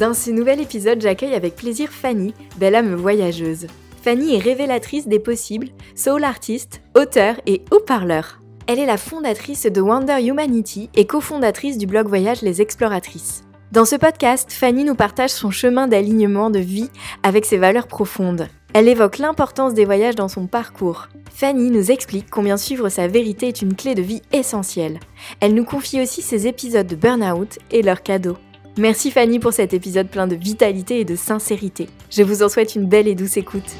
[0.00, 3.66] Dans ce nouvel épisode, j'accueille avec plaisir Fanny, belle âme voyageuse.
[4.02, 8.40] Fanny est révélatrice des possibles, soul artiste, auteur et haut-parleur.
[8.66, 13.44] Elle est la fondatrice de Wonder Humanity et cofondatrice du blog voyage Les Exploratrices.
[13.72, 16.88] Dans ce podcast, Fanny nous partage son chemin d'alignement de vie
[17.22, 18.48] avec ses valeurs profondes.
[18.72, 21.08] Elle évoque l'importance des voyages dans son parcours.
[21.30, 24.98] Fanny nous explique combien suivre sa vérité est une clé de vie essentielle.
[25.40, 28.38] Elle nous confie aussi ses épisodes de burn-out et leurs cadeaux.
[28.80, 31.86] Merci Fanny pour cet épisode plein de vitalité et de sincérité.
[32.10, 33.76] Je vous en souhaite une belle et douce écoute.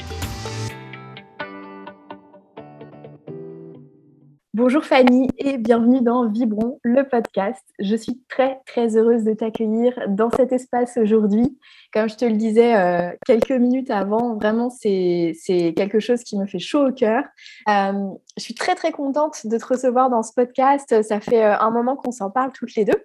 [4.53, 7.65] Bonjour Fanny et bienvenue dans Vibron, le podcast.
[7.78, 11.59] Je suis très très heureuse de t'accueillir dans cet espace aujourd'hui.
[11.95, 15.33] Comme je te le disais euh, quelques minutes avant, vraiment c'est
[15.78, 17.25] quelque chose qui me fait chaud au cœur.
[17.71, 18.06] Euh,
[18.37, 21.03] je suis très très contente de te recevoir dans ce podcast.
[21.03, 23.03] Ça fait euh, un moment qu'on s'en parle toutes les deux.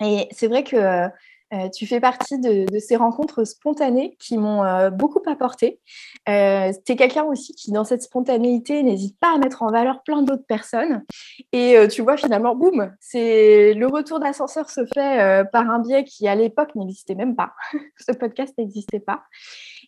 [0.00, 1.10] Et c'est vrai que
[1.54, 5.80] euh, tu fais partie de, ces rencontres spontanées qui m'ont euh, beaucoup apporté.
[6.28, 10.02] Euh, tu es quelqu'un aussi qui, dans cette spontanéité, n'hésite pas à mettre en valeur
[10.02, 11.04] plein d'autres personnes.
[11.52, 16.34] Et tu vois, finalement, boum, le retour d'ascenseur se fait par un biais qui, à
[16.34, 17.52] l'époque, n'existait même pas.
[17.98, 19.22] Ce podcast n'existait pas.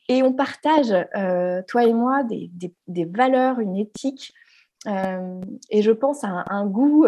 [0.09, 0.95] Et on partage,
[1.67, 2.51] toi et moi, des,
[2.87, 4.33] des, valeurs, une éthique,
[4.87, 7.05] et je pense à un goût,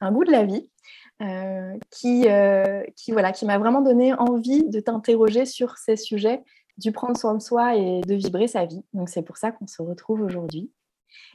[0.00, 0.70] un goût de la vie.
[1.22, 6.42] Euh, qui, euh, qui, voilà, qui m'a vraiment donné envie de t'interroger sur ces sujets
[6.76, 8.84] du prendre soin de soi et de vibrer sa vie.
[8.92, 10.70] Donc c'est pour ça qu'on se retrouve aujourd'hui.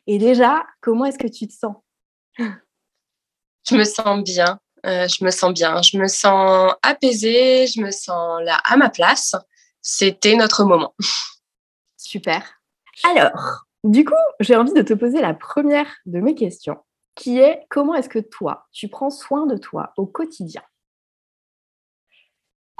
[0.05, 1.75] Et déjà, comment est-ce que tu te sens?
[2.37, 4.59] Je me sens bien.
[4.85, 5.81] Euh, je me sens bien.
[5.81, 7.65] Je me sens apaisée.
[7.65, 9.35] Je me sens là à ma place.
[9.81, 10.93] C'était notre moment.
[11.97, 12.61] Super.
[13.03, 16.77] Alors, du coup, j'ai envie de te poser la première de mes questions
[17.15, 20.61] qui est comment est-ce que toi, tu prends soin de toi au quotidien?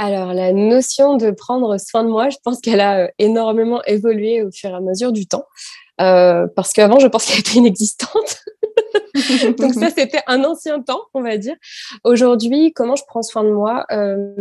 [0.04, 4.42] Alors, la notion de prendre soin de moi, je pense qu'elle a euh, énormément évolué
[4.42, 5.46] au fur et à mesure du temps.
[6.00, 8.42] Euh, parce qu'avant, je pense qu'elle était inexistante.
[9.60, 11.56] Donc ça, c'était un ancien temps, on va dire.
[12.04, 14.34] Aujourd'hui, comment je prends soin de moi euh,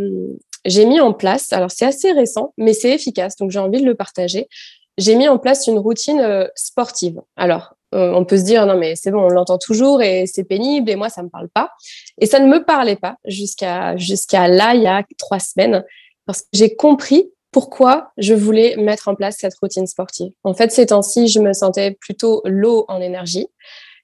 [0.64, 3.86] J'ai mis en place, alors c'est assez récent, mais c'est efficace, donc j'ai envie de
[3.86, 4.48] le partager.
[4.96, 7.20] J'ai mis en place une routine sportive.
[7.36, 10.90] Alors, on peut se dire non mais c'est bon, on l'entend toujours et c'est pénible
[10.90, 11.70] et moi ça me parle pas.
[12.18, 15.84] Et ça ne me parlait pas jusqu'à jusqu'à là il y a trois semaines
[16.26, 20.30] parce que j'ai compris pourquoi je voulais mettre en place cette routine sportive.
[20.44, 23.48] En fait, ces temps-ci, je me sentais plutôt low en énergie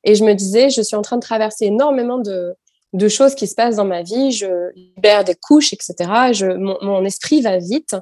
[0.03, 2.57] et je me disais je suis en train de traverser énormément de
[2.93, 6.33] de choses qui se passent dans ma vie, je libère des couches, etc.
[6.33, 7.95] Je, mon, mon esprit va vite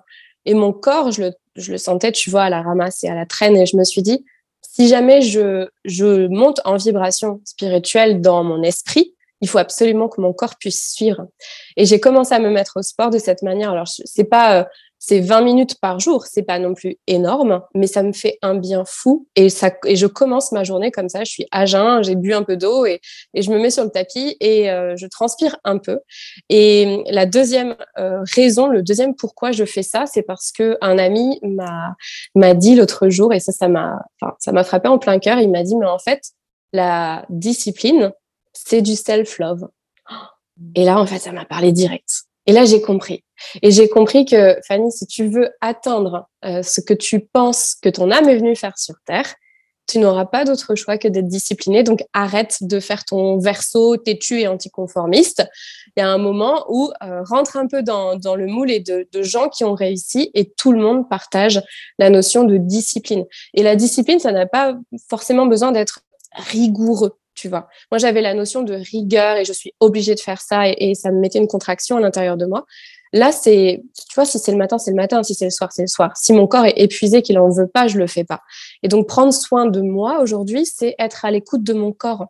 [0.45, 3.15] et mon corps, je le, je le sentais, tu vois, à la ramasse et à
[3.15, 3.57] la traîne.
[3.57, 4.25] Et je me suis dit,
[4.75, 10.33] si jamais je, monte en vibration spirituelle dans mon esprit, il faut absolument que mon
[10.33, 11.29] corps puisse suivre.
[11.77, 13.71] Et j'ai commencé à me mettre au sport de cette manière.
[13.71, 14.65] Alors, c'est pas euh,
[15.07, 18.55] c'est 20 minutes par jour, c'est pas non plus énorme, mais ça me fait un
[18.55, 19.29] bien fou.
[19.37, 22.33] Et, ça, et je commence ma journée comme ça, je suis à jeun, j'ai bu
[22.33, 23.03] un peu d'eau et,
[23.35, 26.01] et, je me mets sur le tapis et euh, je transpire un peu.
[26.49, 30.97] Et la deuxième euh, raison, le deuxième pourquoi je fais ça, c'est parce que un
[30.97, 31.39] ami
[32.35, 33.99] m'a dit l'autre jour, et ça, ça m'a
[34.39, 36.23] ça m'a frappé en plein cœur, il m'a dit, mais en fait,
[36.73, 38.11] la discipline,
[38.55, 39.69] c'est du self-love.
[40.75, 42.25] Et là, en fait, ça m'a parlé direct.
[42.47, 43.25] Et là, j'ai compris.
[43.63, 47.89] Et j'ai compris que, Fanny, si tu veux atteindre euh, ce que tu penses que
[47.89, 49.35] ton âme est venue faire sur Terre,
[49.87, 51.83] tu n'auras pas d'autre choix que d'être discipliné.
[51.83, 55.47] Donc, arrête de faire ton verso têtu et anticonformiste.
[55.97, 58.81] Il y a un moment où euh, rentre un peu dans, dans le moule et
[58.81, 61.63] de, de, gens qui ont réussi et tout le monde partage
[61.99, 63.27] la notion de discipline.
[63.53, 64.75] Et la discipline, ça n'a pas
[65.09, 66.01] forcément besoin d'être
[66.33, 67.69] rigoureux tu vois.
[67.91, 71.11] Moi, j'avais la notion de rigueur et je suis obligée de faire ça et, ça
[71.11, 72.65] me mettait une contraction à l'intérieur de moi.
[73.13, 75.23] Là, c'est, tu vois, si c'est le matin, c'est le matin.
[75.23, 76.13] Si c'est le soir, c'est le soir.
[76.17, 78.41] Si mon corps est épuisé, qu'il en veut pas, je le fais pas.
[78.83, 82.27] Et donc, prendre soin de moi aujourd'hui, c'est être à l'écoute de mon corps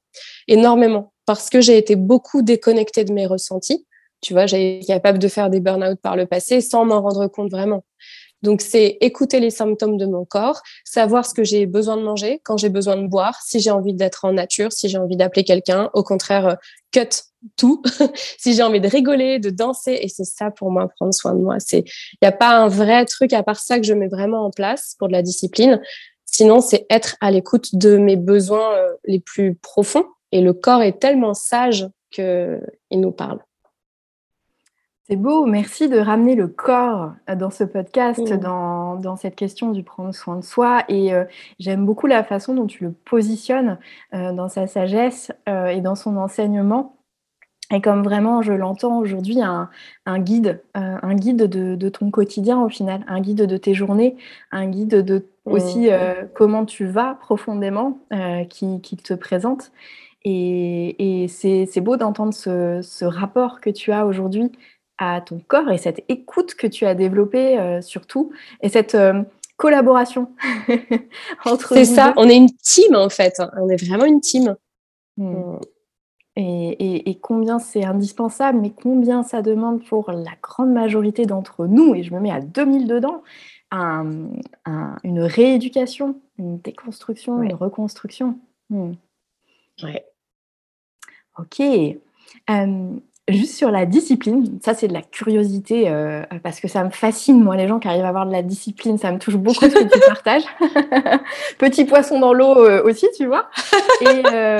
[0.46, 3.86] énormément parce que j'ai été beaucoup déconnectée de mes ressentis.
[4.20, 7.26] Tu vois, j'ai été capable de faire des burn-out par le passé sans m'en rendre
[7.28, 7.84] compte vraiment.
[8.44, 12.40] Donc, c'est écouter les symptômes de mon corps, savoir ce que j'ai besoin de manger,
[12.44, 15.44] quand j'ai besoin de boire, si j'ai envie d'être en nature, si j'ai envie d'appeler
[15.44, 15.90] quelqu'un.
[15.94, 16.54] Au contraire, euh,
[16.92, 17.22] cut
[17.56, 17.82] tout.
[18.38, 19.98] si j'ai envie de rigoler, de danser.
[20.02, 21.56] Et c'est ça pour moi, prendre soin de moi.
[21.72, 21.84] Il
[22.20, 24.94] n'y a pas un vrai truc à part ça que je mets vraiment en place
[24.98, 25.80] pour de la discipline.
[26.26, 30.04] Sinon, c'est être à l'écoute de mes besoins euh, les plus profonds.
[30.32, 32.60] Et le corps est tellement sage qu'il
[32.92, 33.38] nous parle.
[35.06, 38.38] C'est beau, merci de ramener le corps euh, dans ce podcast, mmh.
[38.38, 40.82] dans, cette question du prendre soin de soi.
[40.88, 41.24] Et euh,
[41.58, 43.78] j'aime beaucoup la façon dont tu le positionnes
[44.14, 46.96] euh, dans sa sagesse et dans son enseignement.
[47.70, 49.68] Et comme vraiment, je l'entends aujourd'hui, un,
[50.18, 54.16] guide, un guide de, ton quotidien au final, un guide de tes journées,
[54.52, 56.28] un guide de aussi mmh.
[56.34, 57.98] comment tu vas profondément,
[58.48, 59.72] qui, te présente.
[60.24, 64.52] Et, c'est beau d'entendre ce, ce, rapport que tu as aujourd'hui
[64.98, 69.22] à ton corps et cette écoute que tu as développée euh, surtout et cette euh,
[69.56, 70.32] collaboration
[71.44, 74.56] entre C'est ça, on est une team en fait, on est vraiment une team.
[75.16, 75.58] Hmm.
[76.36, 82.02] Et, combien c'est indispensable, mais combien ça demande pour la grande majorité d'entre nous, et
[82.02, 83.22] je me mets à 2000 dedans,
[83.70, 88.38] une rééducation, une déconstruction, une reconstruction.
[88.68, 88.94] Hmm.
[89.82, 90.04] Ouais.
[91.38, 91.60] Ok.
[91.60, 96.90] Euh, Juste sur la discipline, ça c'est de la curiosité euh, parce que ça me
[96.90, 99.64] fascine, moi, les gens qui arrivent à avoir de la discipline, ça me touche beaucoup
[99.64, 100.44] ce que tu partages.
[101.58, 103.48] Petit poisson dans l'eau euh, aussi, tu vois.
[104.02, 104.58] Euh,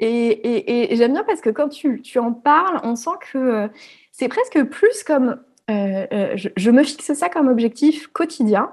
[0.00, 3.70] et, j'aime bien parce que quand tu, tu, en parles, on sent que
[4.10, 8.72] c'est presque plus comme, je, je, me fixe ça comme objectif quotidien,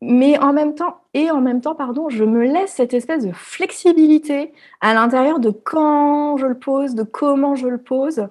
[0.00, 3.32] mais en même temps, et en même temps, pardon, je me laisse cette espèce de
[3.32, 8.28] flexibilité à l'intérieur de quand je le pose, de comment je le pose.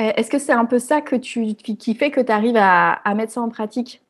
[0.00, 3.00] Euh, est-ce que c'est un peu ça que tu, qui fait que tu arrives à,
[3.14, 4.02] mettre ça en pratique?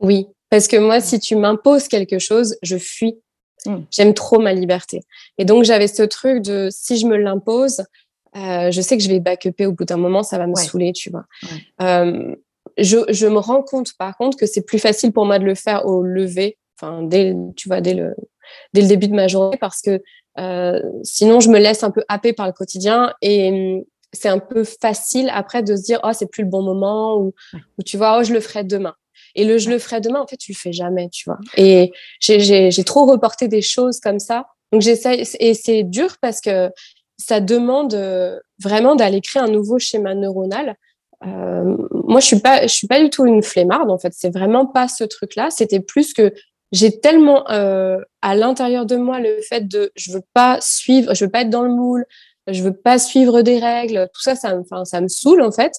[0.00, 3.18] Oui, parce que moi, si tu m'imposes quelque chose, je fuis.
[3.64, 3.80] Hmm.
[3.90, 5.02] J'aime trop ma liberté.
[5.38, 7.82] Et donc, j'avais ce truc de si je me l'impose,
[8.36, 10.92] euh, je sais que je vais backuper au bout d'un moment, ça va me saouler,
[10.92, 11.24] tu vois.
[11.80, 12.36] Euh,
[12.78, 15.86] je, me rends compte, par contre, que c'est plus facile pour moi de le faire
[15.86, 18.14] au lever, enfin, dès, tu vois, dès le,
[18.72, 20.00] dès le début de ma journée, parce que
[21.02, 25.30] sinon, je me laisse un peu happer par le quotidien et c'est un peu facile
[25.32, 27.32] après de se dire oh c'est plus le bon moment ou,
[27.84, 28.94] tu vois oh je le ferai demain.
[29.34, 31.38] Et le je le ferai demain en fait tu le fais jamais tu vois.
[31.56, 34.46] Et j'ai trop reporté des choses comme ça.
[34.72, 36.70] Donc j'essaie et c'est dur parce que
[37.18, 40.76] ça demande euh, vraiment d'aller créer un nouveau schéma neuronal.
[41.24, 44.12] Euh, moi je suis pas je suis pas du tout une flemmarde en fait.
[44.14, 46.32] C'est vraiment pas ce truc là c'était plus que
[46.72, 51.24] j'ai tellement euh, à l'intérieur de moi le fait de je veux pas suivre je
[51.24, 52.04] veux pas être dans le moule
[52.48, 55.52] je veux pas suivre des règles, tout ça, ça me, enfin, ça me saoule en
[55.52, 55.72] fait,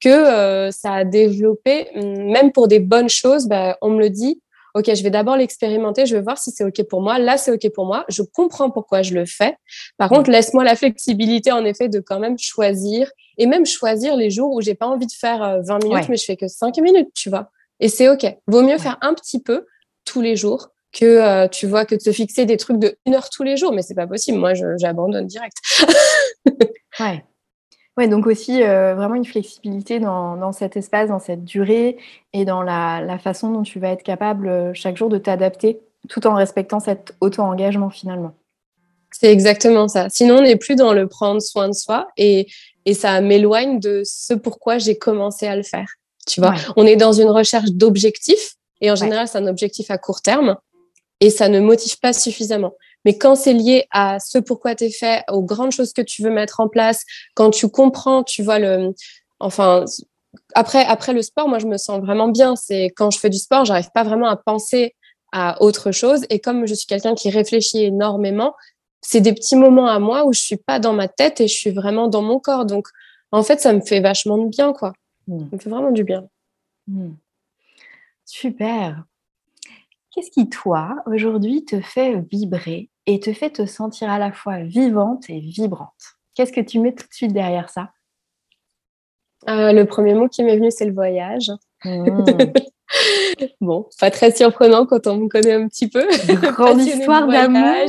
[0.00, 4.10] que euh, ça a développé, hum, même pour des bonnes choses, bah, on me le
[4.10, 4.40] dit,
[4.74, 7.18] ok, je vais d'abord l'expérimenter, je vais voir si c'est ok pour moi.
[7.18, 9.56] Là, c'est ok pour moi, je comprends pourquoi je le fais.
[9.96, 14.30] Par contre, laisse-moi la flexibilité en effet de quand même choisir et même choisir les
[14.30, 16.76] jours où j'ai pas envie de faire 20 euh, minutes, mais je fais que 5
[16.78, 17.50] minutes, tu vois.
[17.80, 18.26] Et c'est ok.
[18.46, 19.66] Vaut mieux faire un petit peu
[20.04, 23.14] tous les jours que euh, tu vois que de se fixer des trucs de une
[23.14, 24.38] heure tous les jours, mais c'est pas possible.
[24.38, 25.56] Moi, j'abandonne direct.
[27.00, 27.24] ouais.
[27.96, 31.96] Ouais, donc aussi euh, vraiment une flexibilité dans, dans, cet espace, dans cette durée
[32.32, 35.78] et dans la, la, façon dont tu vas être capable euh, chaque jour de t'adapter
[36.08, 38.32] tout en respectant cet auto-engagement finalement.
[39.12, 40.08] C'est exactement ça.
[40.10, 42.48] Sinon, on n'est plus dans le prendre soin de soi et,
[42.84, 45.86] et ça m'éloigne de ce pourquoi j'ai commencé à le faire.
[46.26, 49.98] Tu vois, on est dans une recherche d'objectifs et en général, c'est un objectif à
[49.98, 50.56] court terme
[51.20, 52.74] et ça ne motive pas suffisamment.
[53.04, 56.22] Mais quand c'est lié à ce pourquoi tu es fait, aux grandes choses que tu
[56.22, 57.04] veux mettre en place,
[57.34, 58.92] quand tu comprends, tu vois le,
[59.40, 59.84] enfin,
[60.54, 62.56] après, après le sport, moi, je me sens vraiment bien.
[62.56, 64.94] C'est quand je fais du sport, j'arrive pas vraiment à penser
[65.32, 66.24] à autre chose.
[66.30, 68.54] Et comme je suis quelqu'un qui réfléchit énormément,
[69.00, 71.54] c'est des petits moments à moi où je suis pas dans ma tête et je
[71.54, 72.64] suis vraiment dans mon corps.
[72.64, 72.88] Donc,
[73.32, 74.92] en fait, ça me fait vachement de bien, quoi.
[75.28, 75.38] Mmh.
[75.38, 76.26] Ça me fait vraiment du bien.
[76.88, 77.12] Mmh.
[78.24, 79.04] Super.
[80.14, 84.58] Qu'est-ce qui, toi, aujourd'hui, te fait vibrer et te fait te sentir à la fois
[84.58, 85.90] vivante et vibrante?
[86.34, 87.90] Qu'est-ce que tu mets tout de suite derrière ça?
[89.48, 91.50] Euh, Le premier mot qui m'est venu, c'est le voyage.
[91.84, 92.24] Mmh.
[93.60, 96.06] bon, pas très surprenant quand on me connaît un petit peu.
[96.52, 97.74] grande histoire d'amour.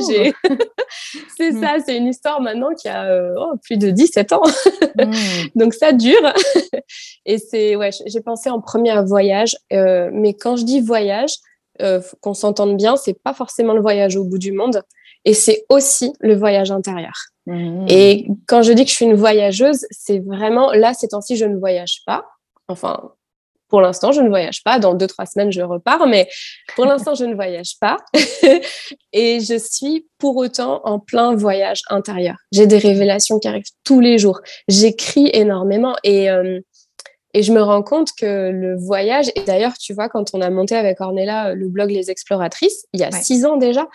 [1.36, 1.62] c'est mm.
[1.62, 4.42] ça, c'est une histoire maintenant qui a euh, oh, plus de 17 ans.
[4.98, 5.12] Mm.
[5.54, 6.32] Donc ça dure.
[7.24, 9.56] Et c'est, ouais, j'ai pensé en premier à voyage.
[9.72, 11.36] Euh, mais quand je dis voyage,
[11.82, 14.82] euh, qu'on s'entende bien, c'est pas forcément le voyage au bout du monde.
[15.24, 17.14] Et c'est aussi le voyage intérieur.
[17.46, 17.86] Mm.
[17.88, 21.44] Et quand je dis que je suis une voyageuse, c'est vraiment, là, ces temps-ci, je
[21.44, 22.24] ne voyage pas.
[22.68, 23.12] Enfin,
[23.68, 24.78] pour l'instant, je ne voyage pas.
[24.78, 26.28] Dans deux, trois semaines, je repars, mais
[26.76, 27.96] pour l'instant, je ne voyage pas.
[29.12, 32.36] et je suis pour autant en plein voyage intérieur.
[32.52, 34.40] J'ai des révélations qui arrivent tous les jours.
[34.68, 36.60] J'écris énormément et, euh,
[37.36, 40.48] et je me rends compte que le voyage, et d'ailleurs, tu vois, quand on a
[40.48, 43.86] monté avec Ornella le blog Les Exploratrices, il y a six ans déjà,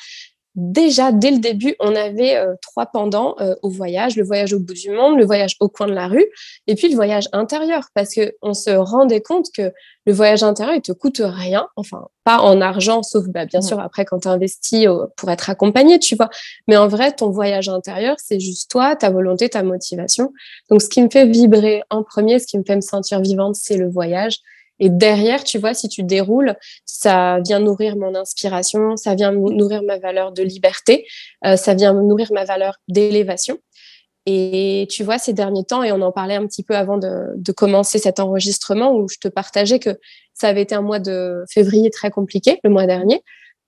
[0.55, 4.59] déjà, dès le début, on avait euh, trois pendants euh, au voyage, le voyage au
[4.59, 6.25] bout du monde, le voyage au coin de la rue,
[6.67, 9.71] et puis le voyage intérieur, parce que on se rendait compte que
[10.05, 13.79] le voyage intérieur, il te coûte rien, enfin, pas en argent, sauf bah, bien sûr
[13.79, 16.29] après quand tu investis euh, pour être accompagné, tu vois.
[16.67, 20.33] Mais en vrai, ton voyage intérieur, c'est juste toi, ta volonté, ta motivation.
[20.69, 23.55] Donc, ce qui me fait vibrer en premier, ce qui me fait me sentir vivante,
[23.55, 24.39] c'est le voyage.
[24.81, 29.83] Et derrière, tu vois, si tu déroules, ça vient nourrir mon inspiration, ça vient nourrir
[29.83, 31.05] ma valeur de liberté,
[31.45, 33.59] euh, ça vient nourrir ma valeur d'élévation.
[34.25, 37.51] Et tu vois, ces derniers temps, et on en parlait un petit peu avant de,
[37.51, 39.99] commencer cet enregistrement, où je te partageais que
[40.33, 43.21] ça avait été un mois de février très compliqué, le mois dernier.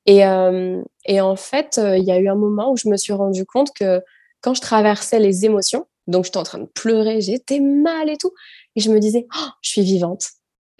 [0.07, 3.13] Et, euh, en fait, euh, il y a eu un moment où je me suis
[3.13, 4.01] rendu compte que
[4.41, 8.33] quand je traversais les émotions, donc j'étais en train de pleurer, j'étais mal et tout,
[8.75, 10.23] et je me disais, oh, je suis vivante.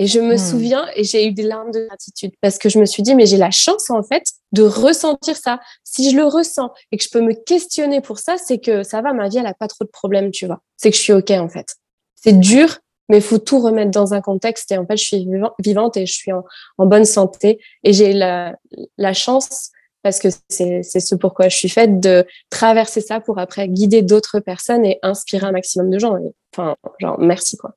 [0.04, 0.38] Et je me hmm.
[0.38, 3.26] souviens, et j'ai eu des larmes de gratitude parce que je me suis dit, mais
[3.26, 5.62] j'ai la chance en fait de ressentir ça.
[5.86, 9.02] Si je le ressens et que je peux me questionner pour ça, c'est que ça
[9.02, 10.60] va, ma vie, elle a pas trop de problèmes, tu vois.
[10.76, 11.78] C'est que je suis OK en fait.
[12.16, 14.74] C'est dur, mais il faut tout remettre dans un contexte.
[14.74, 15.26] Et en fait, je suis
[15.60, 16.44] vivante et je suis en,
[16.80, 17.62] bonne santé.
[17.86, 18.58] Et j'ai la,
[18.98, 19.70] la chance,
[20.02, 24.42] parce que c'est ce pourquoi je suis faite, de traverser ça pour après guider d'autres
[24.42, 26.18] personnes et inspirer un maximum de gens.
[26.52, 27.74] enfin, genre, merci quoi.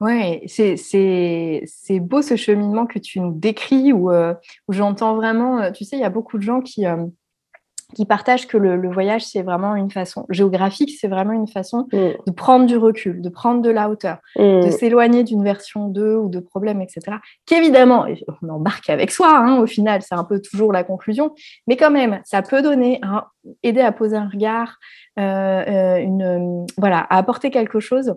[0.00, 4.34] Ouais, c'est beau ce cheminement que tu nous décris où, euh,
[4.68, 7.06] où j'entends vraiment, euh, tu sais, il y a beaucoup de gens qui, euh,
[7.94, 11.98] qui partagent que le, voyage, c'est vraiment une façon géographique, c'est vraiment une façon mmh.
[12.26, 14.70] de prendre du recul, de prendre de la hauteur, de mmh.
[14.72, 17.16] s'éloigner d'une version d'eux ou de problèmes, etc.
[17.46, 18.04] Qu'évidemment,
[18.42, 21.32] on embarque avec soi, hein, au final, c'est un peu toujours la conclusion,
[21.68, 23.00] mais quand même, ça peut donner,
[23.62, 24.78] aider à poser un regard,
[25.16, 28.14] une, voilà, à apporter quelque chose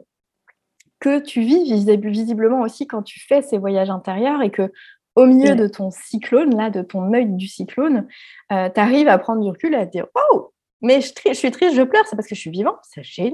[1.00, 1.64] que tu vis
[1.98, 4.72] visiblement aussi quand tu fais ces voyages intérieurs et que
[5.16, 8.08] au milieu de ton cyclone, là, de ton œil du cyclone,
[8.52, 11.52] euh, tu arrives à prendre du recul et à te dire Oh, mais je, suis
[11.52, 13.34] triste, je pleure, c'est parce que je suis vivant, c'est génial.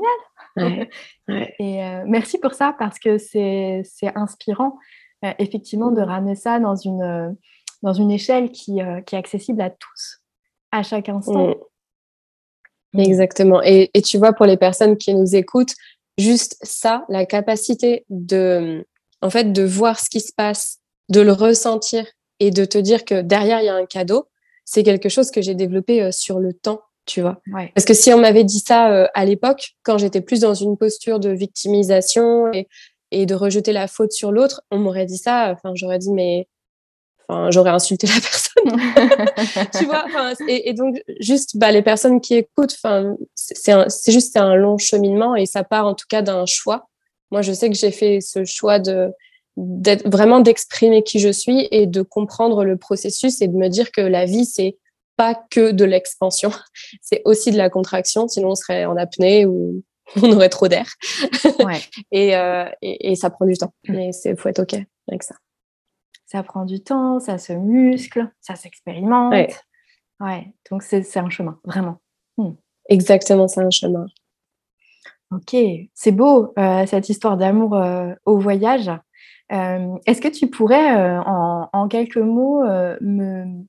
[0.57, 3.83] et euh, merci pour ça parce que c'est
[4.15, 4.77] inspirant,
[5.23, 7.35] euh, effectivement, de ramener ça dans une,
[7.83, 10.21] dans une échelle qui, qui, est accessible à tous,
[10.71, 11.49] à chaque instant.
[12.93, 12.99] Mm.
[12.99, 13.61] Exactement.
[13.61, 15.75] Et, et, tu vois, pour les personnes qui nous écoutent,
[16.17, 18.85] juste ça, la capacité de,
[19.21, 20.79] en fait, de voir ce qui se passe,
[21.09, 22.05] de le ressentir
[22.39, 24.27] et de te dire que derrière, il y a un cadeau,
[24.65, 27.41] c'est quelque chose que j'ai développé euh, sur le temps, tu vois.
[27.75, 30.77] Parce que si on m'avait dit ça euh, à l'époque, quand j'étais plus dans une
[30.77, 32.67] posture de victimisation et,
[33.11, 36.47] et de rejeter la faute sur l'autre, on m'aurait dit ça, enfin, j'aurais dit, mais
[37.27, 39.69] enfin, j'aurais insulté la personne.
[39.77, 40.05] tu vois,
[40.47, 42.77] et, et, donc, juste bah, les personnes qui écoutent,
[43.35, 46.87] c'est juste c'est un long cheminement et ça part en tout cas d'un choix.
[47.31, 49.11] Moi, je sais que j'ai fait ce choix de
[49.57, 54.01] vraiment d'exprimer qui je suis et de comprendre le processus et de me dire que
[54.01, 54.77] la vie, c'est
[55.17, 56.51] pas que de l'expansion,
[57.01, 59.83] c'est aussi de la contraction, sinon on serait en apnée ou
[60.21, 60.93] on aurait trop d'air.
[61.59, 61.79] Ouais.
[62.11, 64.75] et, euh, et, et, ça prend du temps, mais il faut être OK
[65.07, 65.35] avec ça
[66.35, 69.33] ça prend du temps, ça se muscle, ça s'expérimente.
[70.19, 70.53] Ouais.
[70.69, 72.01] Donc c'est un chemin, vraiment.
[72.37, 72.51] Hmm.
[72.89, 74.05] Exactement, c'est un chemin.
[75.31, 75.55] Ok,
[75.93, 78.91] c'est beau euh, cette histoire d'amour euh, au voyage.
[79.51, 82.63] Euh, est-ce que tu pourrais, en, quelques mots,
[83.01, 83.63] me,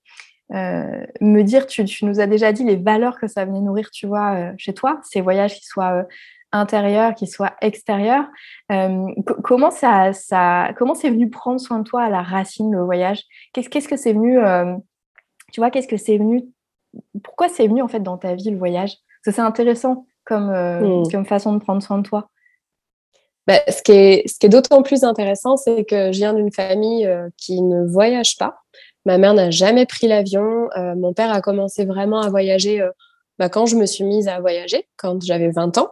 [0.50, 4.08] me dire, tu, tu, nous as déjà dit les valeurs que ça venait nourrir, tu
[4.08, 6.04] vois, chez toi, ces voyages qui soient
[6.56, 8.24] intérieur, qui soit extérieur.
[8.72, 9.06] Euh,
[9.44, 13.22] comment ça, ça, comment c'est venu prendre soin de toi à la racine le voyage?
[13.52, 14.74] Qu'est-ce qu'est-ce que c'est venu euh,
[15.52, 16.44] Tu vois, qu'est-ce que c'est venu
[17.22, 18.90] Pourquoi c'est venu en fait dans ta vie le voyage?
[18.90, 21.10] Parce que c'est intéressant comme euh, mmh.
[21.12, 22.28] comme façon de prendre soin de toi.
[23.46, 26.50] Bah, ce qui est, ce qui est d'autant plus intéressant, c'est que je viens d'une
[26.50, 28.58] famille qui ne voyage pas.
[29.04, 30.68] Ma mère n'a jamais pris l'avion.
[30.96, 32.84] mon père a commencé vraiment à voyager
[33.38, 35.90] bah, quand je me suis mise à voyager, quand j'avais 20 ans.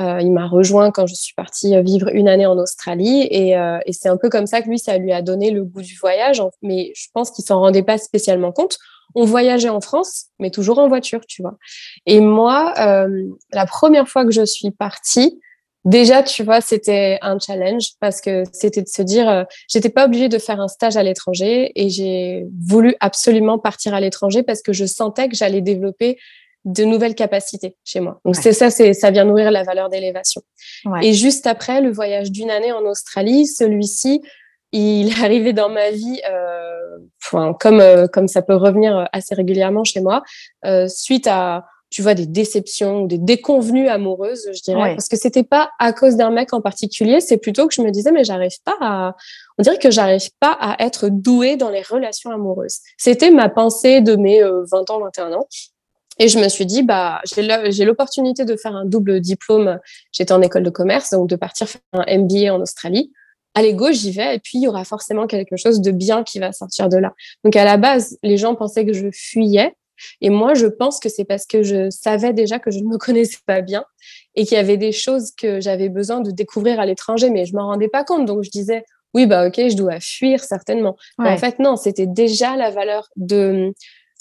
[0.00, 3.26] Euh, il m'a rejoint quand je suis partie vivre une année en Australie.
[3.30, 5.64] Et, euh, et c'est un peu comme ça que lui, ça lui a donné le
[5.64, 6.42] goût du voyage.
[6.62, 8.78] Mais je pense qu'il s'en rendait pas spécialement compte.
[9.14, 11.56] On voyageait en France, mais toujours en voiture, tu vois.
[12.06, 15.40] Et moi, euh, la première fois que je suis partie,
[15.84, 20.04] Déjà, tu vois, c'était un challenge parce que c'était de se dire, euh, j'étais pas
[20.04, 24.60] obligée de faire un stage à l'étranger et j'ai voulu absolument partir à l'étranger parce
[24.60, 26.18] que je sentais que j'allais développer
[26.64, 28.20] de nouvelles capacités chez moi.
[28.24, 30.42] Donc c'est ça, c'est ça vient nourrir la valeur d'élévation.
[31.02, 34.20] Et juste après le voyage d'une année en Australie, celui-ci,
[34.72, 39.84] il est arrivé dans ma vie, euh, comme euh, comme ça peut revenir assez régulièrement
[39.84, 40.22] chez moi,
[40.66, 44.94] euh, suite à tu vois, des déceptions ou des déconvenues amoureuses, je dirais.
[44.94, 47.90] Parce que c'était pas à cause d'un mec en particulier, c'est plutôt que je me
[47.90, 49.16] disais, mais j'arrive pas à,
[49.56, 52.80] on dirait que j'arrive pas à être douée dans les relations amoureuses.
[52.98, 55.48] C'était ma pensée de mes 20 euh, ans, 21 ans.
[56.18, 59.78] Et je me suis dit, bah, j'ai l'opportunité de faire un double diplôme.
[60.12, 63.12] J'étais en école de commerce, donc de partir faire un MBA en Australie.
[63.54, 64.36] Allez, go, j'y vais.
[64.36, 67.14] Et puis, il y aura forcément quelque chose de bien qui va sortir de là.
[67.44, 69.74] Donc, à la base, les gens pensaient que je fuyais.
[70.20, 72.98] Et moi, je pense que c'est parce que je savais déjà que je ne me
[72.98, 73.84] connaissais pas bien
[74.36, 77.54] et qu'il y avait des choses que j'avais besoin de découvrir à l'étranger, mais je
[77.56, 78.26] m'en rendais pas compte.
[78.26, 78.84] Donc, je disais,
[79.14, 80.96] oui, bah, ok, je dois fuir certainement.
[81.18, 83.72] Mais en fait, non, c'était déjà la valeur de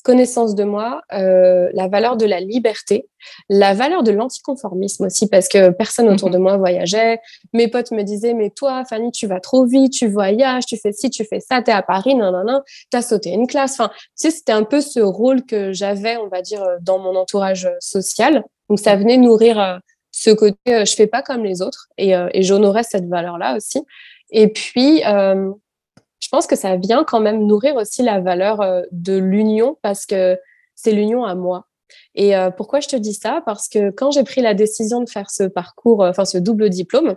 [0.08, 3.10] connaissance de moi, euh, la valeur de la liberté,
[3.50, 6.44] la valeur de l'anticonformisme aussi, parce que personne autour de mhm.
[6.44, 7.20] moi voyageait.
[7.52, 10.94] Mes potes me disaient, mais toi, Fanny, tu vas trop vite, tu voyages, tu fais
[10.94, 13.74] ci, tu fais ça, t'es à Paris, non, non, non, t'as sauté une classe.
[13.74, 17.18] Enfin, tu sais, c'était un peu ce rôle que j'avais, on va dire, dans mon
[17.18, 18.46] entourage social.
[18.70, 19.78] Donc, ça venait nourrir euh,
[20.12, 23.82] ce côté, euh, je fais pas comme les autres, et, et j'honorais cette valeur-là aussi.
[24.32, 25.04] Et puis,
[26.20, 30.06] je pense que ça vient quand même nourrir aussi la valeur euh, de l'union parce
[30.06, 30.38] que
[30.76, 31.68] c'est l'union à moi.
[32.16, 33.42] Et euh, pourquoi je te dis ça?
[33.46, 36.70] Parce que quand j'ai pris la décision de faire ce parcours, euh, enfin ce double
[36.70, 37.16] diplôme,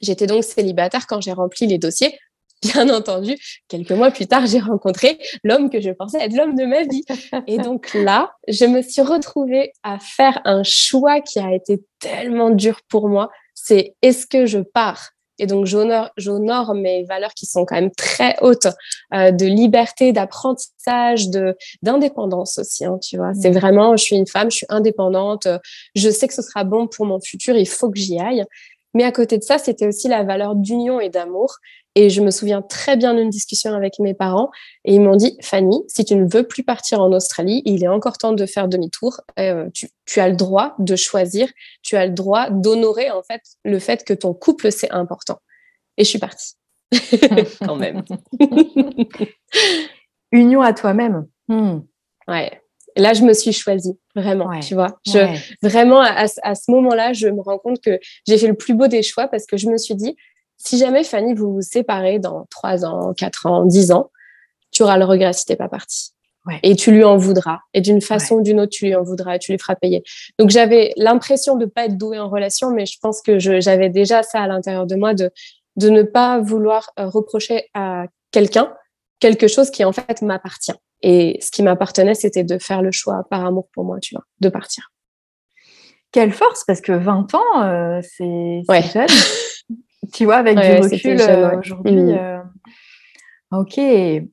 [0.00, 2.18] j'étais donc célibataire quand j'ai rempli les dossiers.
[2.62, 3.38] Bien entendu,
[3.68, 7.04] quelques mois plus tard, j'ai rencontré l'homme que je pensais être l'homme de ma vie.
[7.46, 12.50] Et donc là, je me suis retrouvée à faire un choix qui a été tellement
[12.50, 13.30] dur pour moi.
[13.54, 18.36] C'est est-ce que je pars et donc, j'honore mes valeurs qui sont quand même très
[18.42, 18.68] hautes
[19.14, 22.84] euh, de liberté, d'apprentissage, de d'indépendance aussi.
[22.84, 23.58] Hein, tu vois, c'est mmh.
[23.58, 25.48] vraiment, je suis une femme, je suis indépendante.
[25.94, 27.56] Je sais que ce sera bon pour mon futur.
[27.56, 28.44] Il faut que j'y aille.
[28.92, 31.56] Mais à côté de ça, c'était aussi la valeur d'union et d'amour.
[31.96, 34.50] Et je me souviens très bien d'une discussion avec mes parents
[34.84, 37.88] et ils m'ont dit, Fanny, si tu ne veux plus partir en Australie, il est
[37.88, 39.20] encore temps de faire demi-tour.
[39.38, 41.48] Euh, tu, tu, as le droit de choisir,
[41.82, 45.40] tu as le droit d'honorer en fait le fait que ton couple c'est important.
[45.96, 46.54] Et je suis partie.
[47.60, 48.04] Quand même.
[50.32, 51.26] Union à toi-même.
[51.48, 51.80] Hmm.
[52.28, 52.62] Ouais.
[52.96, 54.98] Là, je me suis choisie, vraiment, tu vois.
[55.06, 55.18] Je,
[55.62, 58.88] Vraiment, à, à ce moment-là, je me rends compte que j'ai fait le plus beau
[58.88, 60.16] des choix parce que je me suis dit,
[60.62, 64.10] si jamais, Fanny, vous vous séparez dans 3 ans, 4 ans, 10 ans,
[64.70, 66.10] tu auras le regret si t'es pas partie.
[66.62, 67.60] Et tu lui en voudras.
[67.74, 70.02] Et d'une façon ou d'une autre, tu lui en voudras et tu lui feras payer.
[70.38, 74.22] Donc, j'avais l'impression de pas être douée en relation, mais je pense que j'avais déjà
[74.22, 75.30] ça à l'intérieur de moi de,
[75.76, 78.74] de ne pas vouloir euh, reprocher à quelqu'un
[79.20, 80.74] quelque chose qui en fait m'appartient.
[81.02, 84.24] Et ce qui m'appartenait, c'était de faire le choix par amour pour moi, tu vois,
[84.40, 84.90] de partir.
[86.12, 89.06] Quelle force, parce que 20 ans, euh, c'est jeune.
[90.12, 91.92] tu vois, avec du recul euh, aujourd'hui.
[91.92, 92.18] Mm.
[92.18, 92.38] Euh,
[93.52, 93.78] ok,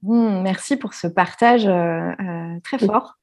[0.03, 2.11] merci pour ce partage euh,
[2.63, 2.87] très mm.
[2.87, 3.15] fort.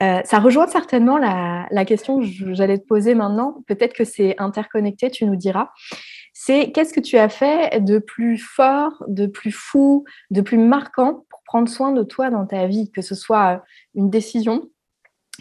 [0.00, 3.62] ça rejoint certainement la, la question que j'allais te poser maintenant.
[3.66, 5.70] Peut-être que c'est interconnecté, tu nous diras.
[6.32, 11.24] C'est qu'est-ce que tu as fait de plus fort, de plus fou, de plus marquant
[11.30, 13.62] pour prendre soin de toi dans ta vie, que ce soit
[13.94, 14.68] une décision,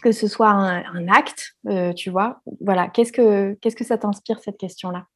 [0.03, 1.56] que ce soit un, un acte,
[1.95, 2.41] tu vois?
[2.62, 5.08] Voilà, qu'est-ce que, qu'est-ce que ça t'inspire cette question-là?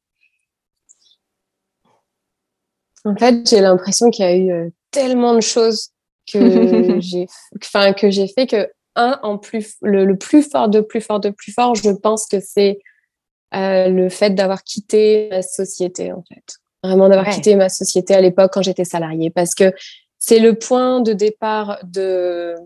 [3.04, 5.90] En fait, j'ai l'impression qu'il y a eu euh, tellement de choses
[6.30, 7.26] que j'ai,
[7.62, 11.30] enfin que j'ai fait que un en plus le, plus fort de plus fort de
[11.30, 12.80] plus fort, je pense que c'est
[13.54, 18.20] euh, le fait d'avoir quitté ma société en fait, vraiment d'avoir quitté ma société à
[18.20, 19.72] l'époque quand j'étais salariée, parce que
[20.18, 22.56] c'est le point de départ de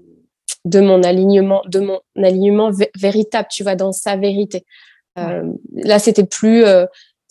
[0.65, 4.65] de mon alignement, de mon alignement véritable, tu vois, dans sa vérité.
[5.19, 6.65] Euh, là, c'était plus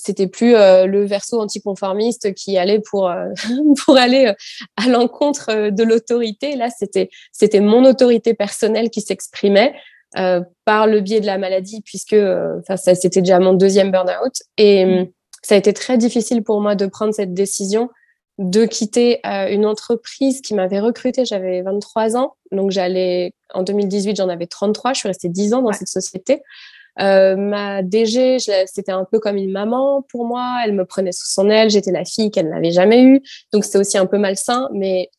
[0.03, 3.27] c'était plus euh, le verso anticonformiste qui allait pour euh,
[3.85, 4.33] pour aller euh,
[4.77, 6.55] à l'encontre de l'autorité.
[6.55, 9.73] Là, c'était c'était mon autorité personnelle qui s'exprimait
[10.65, 12.17] par le biais de la maladie, puisque
[12.59, 15.07] enfin ça c'était déjà mon deuxième burn-out et mmh.
[15.41, 17.89] ça a été très difficile pour moi de prendre cette décision
[18.37, 21.23] de quitter une entreprise qui m'avait recrutée.
[21.23, 24.91] J'avais 23 ans, donc j'allais en 2018, j'en avais 33.
[24.91, 26.41] Je suis restée 10 ans dans cette société.
[26.99, 30.61] Euh, ma DG, c'était un peu comme une maman pour moi.
[30.63, 31.69] Elle me prenait sous son aile.
[31.69, 33.21] J'étais la fille qu'elle n'avait jamais eue.
[33.53, 34.69] Donc, c'était aussi un peu malsain.
[34.73, 35.09] Mais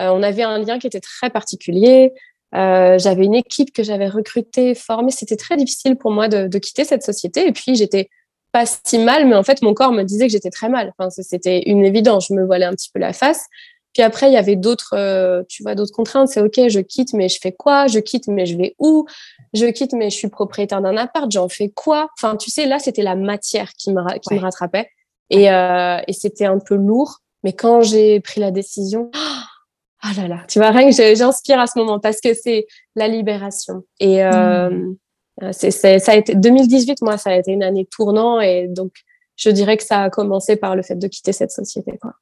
[0.00, 2.12] euh, on avait un lien qui était très particulier.
[2.54, 5.10] Euh, j'avais une équipe que j'avais recrutée, formée.
[5.10, 7.46] C'était très difficile pour moi de, de, quitter cette société.
[7.46, 8.08] Et puis, j'étais
[8.52, 10.92] pas si mal, mais en fait, mon corps me disait que j'étais très mal.
[10.98, 12.26] Enfin, c'était une évidence.
[12.28, 13.46] Je me voilais un petit peu la face.
[13.92, 16.28] Puis après, il y avait d'autres, euh, tu vois, d'autres contraintes.
[16.28, 17.86] C'est OK, je quitte, mais je fais quoi?
[17.86, 19.06] Je quitte, mais je vais où?
[19.52, 21.30] Je quitte, mais je suis propriétaire d'un appart.
[21.30, 22.08] J'en fais quoi?
[22.18, 24.88] Enfin, tu sais, là, c'était la matière qui me, qui me rattrapait.
[25.28, 27.18] Et, euh, et c'était un peu lourd.
[27.44, 29.10] Mais quand j'ai pris la décision,
[30.02, 33.08] ah là là, tu vois, rien que j'inspire à ce moment parce que c'est la
[33.08, 33.82] libération.
[34.00, 35.52] Et euh, mmh.
[35.52, 38.40] c'est, ça a été 2018, moi, ça a été une année tournant.
[38.40, 38.92] Et donc,
[39.36, 41.98] je dirais que ça a commencé par le fait de quitter cette société.
[42.00, 42.12] Quoi.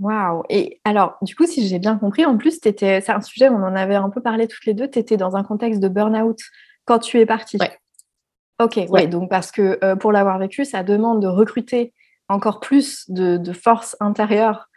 [0.00, 3.56] Waouh Et alors, du coup, si j'ai bien compris, en plus, c'est un sujet, on
[3.56, 6.38] en avait un peu parlé toutes les deux, tu étais dans un contexte de burn-out
[6.84, 7.58] quand tu es partie.
[7.58, 7.76] Ouais.
[8.60, 9.06] Ok, ouais.
[9.06, 11.92] donc parce que euh, pour l'avoir vécu, ça demande de recruter
[12.28, 14.68] encore plus de, force intérieure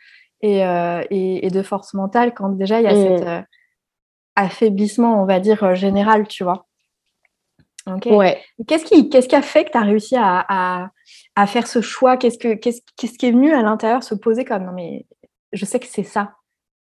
[0.43, 3.17] euh, et, de force mentale quand déjà il y a mmh.
[3.17, 3.41] cet euh,
[4.35, 6.67] affaiblissement, on va dire, général, tu vois.
[8.05, 8.39] Ouais.
[8.67, 10.91] Qu'est-ce qui, qu'est-ce qui a fait que tu as réussi à,
[11.35, 12.17] à, faire ce choix?
[12.17, 15.05] Qu'est-ce, que, qu'est-ce, qu'est-ce qui est venu à l'intérieur se poser comme non, mais
[15.51, 16.33] je sais que c'est ça.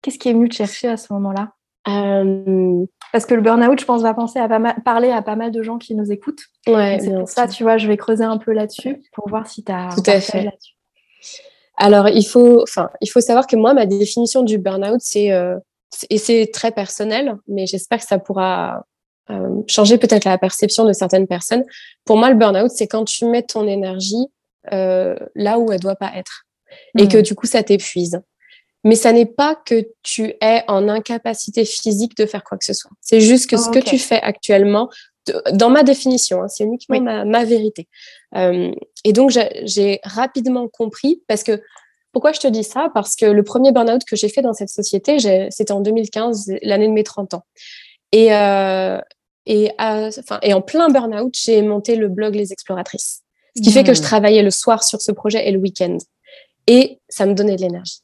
[0.01, 1.53] Qu'est-ce qui est venu te chercher à ce moment-là?
[1.87, 5.35] Euh, Parce que le burn-out, je pense, va penser à pas mal, parler à pas
[5.35, 6.43] mal de gens qui nous écoutent.
[6.67, 9.63] Ouais, c'est pour ça, tu vois, je vais creuser un peu là-dessus pour voir si
[9.63, 9.89] tu as.
[9.95, 10.43] Tout à fait.
[10.43, 10.73] Là-dessus.
[11.77, 15.57] Alors, il faut, enfin, il faut savoir que moi, ma définition du burn-out, c'est, euh,
[16.09, 18.85] et c'est très personnel, mais j'espère que ça pourra
[19.31, 21.63] euh, changer peut-être la perception de certaines personnes.
[22.05, 24.27] Pour moi, le burn-out, c'est quand tu mets ton énergie
[24.73, 26.45] euh, là où elle doit pas être
[26.97, 27.23] et que hmm.
[27.23, 28.19] du coup, ça t'épuise.
[28.83, 32.73] Mais ça n'est pas que tu es en incapacité physique de faire quoi que ce
[32.73, 32.91] soit.
[33.01, 34.89] C'est juste que ce que tu fais actuellement,
[35.51, 37.87] dans ma définition, hein, c'est uniquement ma, vérité.
[38.35, 38.71] Euh,
[39.03, 41.61] et donc, j'ai rapidement compris, parce que
[42.13, 42.89] pourquoi je te dis ça?
[42.93, 45.19] Parce que le premier burn-out que j'ai fait dans cette société,
[45.51, 47.43] c'était en 2015, l'année de mes 30 ans.
[48.11, 48.99] Et, euh,
[49.45, 53.23] et, enfin, et en plein burn-out, j'ai monté le blog Les Exploratrices.
[53.55, 54.03] Ce qui fait que je hmm.
[54.03, 55.97] travaillais le soir sur ce projet et le week-end.
[56.67, 57.99] Et ça me donnait de l'énergie.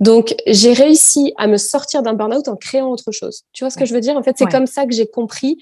[0.00, 3.42] Donc, j'ai réussi à me sortir d'un burn-out en créant autre chose.
[3.52, 4.16] Tu vois ce que je veux dire?
[4.16, 5.58] En fait, c'est comme ça que j'ai compris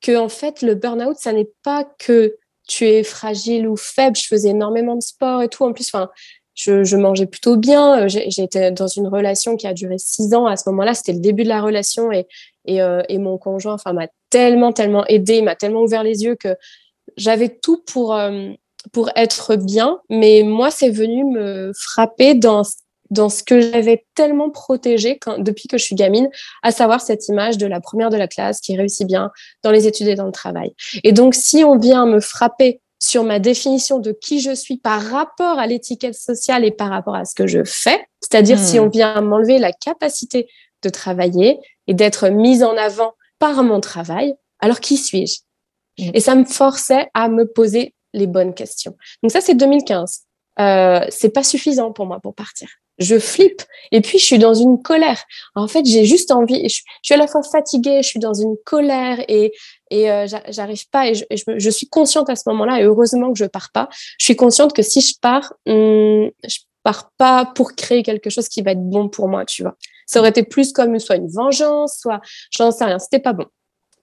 [0.00, 4.16] que, en fait, le burn-out, ça n'est pas que tu es fragile ou faible.
[4.16, 5.64] Je faisais énormément de sport et tout.
[5.64, 6.10] En plus, enfin,
[6.54, 8.06] je, je, mangeais plutôt bien.
[8.08, 10.46] J'étais dans une relation qui a duré six ans.
[10.46, 12.26] À ce moment-là, c'était le début de la relation et,
[12.64, 16.34] et, euh, et mon conjoint, enfin, m'a tellement, tellement aidé, m'a tellement ouvert les yeux
[16.34, 16.56] que
[17.16, 18.48] j'avais tout pour, euh,
[18.92, 20.00] pour être bien.
[20.08, 22.62] Mais moi, c'est venu me frapper dans,
[23.10, 26.30] dans ce que j'avais tellement protégé quand, depuis que je suis gamine,
[26.62, 29.30] à savoir cette image de la première de la classe qui réussit bien
[29.62, 30.74] dans les études et dans le travail.
[31.04, 35.02] Et donc, si on vient me frapper sur ma définition de qui je suis par
[35.02, 38.84] rapport à l'étiquette sociale et par rapport à ce que je fais, c'est-à-dire si hmm.
[38.84, 40.48] on vient m'enlever la capacité
[40.82, 45.40] de travailler et d'être mise en avant par mon travail, alors qui suis-je?
[45.98, 46.12] Hmm.
[46.14, 48.96] Et ça me forçait à me poser les bonnes questions.
[49.20, 50.20] Donc ça, c'est 2015.
[50.60, 52.68] Euh, c'est pas suffisant pour moi pour partir.
[52.98, 55.24] Je flippe et puis je suis dans une colère.
[55.56, 56.68] En fait, j'ai juste envie.
[56.68, 59.52] Je, suis à la fois fatiguée, je suis dans une colère et
[59.90, 61.08] et euh, j'arrive pas.
[61.08, 63.88] Et, je, suis consciente à ce moment-là et heureusement que je pars pas.
[64.18, 68.48] Je suis consciente que si je pars, hum, je pars pas pour créer quelque chose
[68.48, 69.76] qui va être bon pour moi, tu vois.
[70.06, 72.98] Ça aurait été plus comme soit une vengeance, soit j'en sais rien.
[72.98, 73.46] C'était pas bon.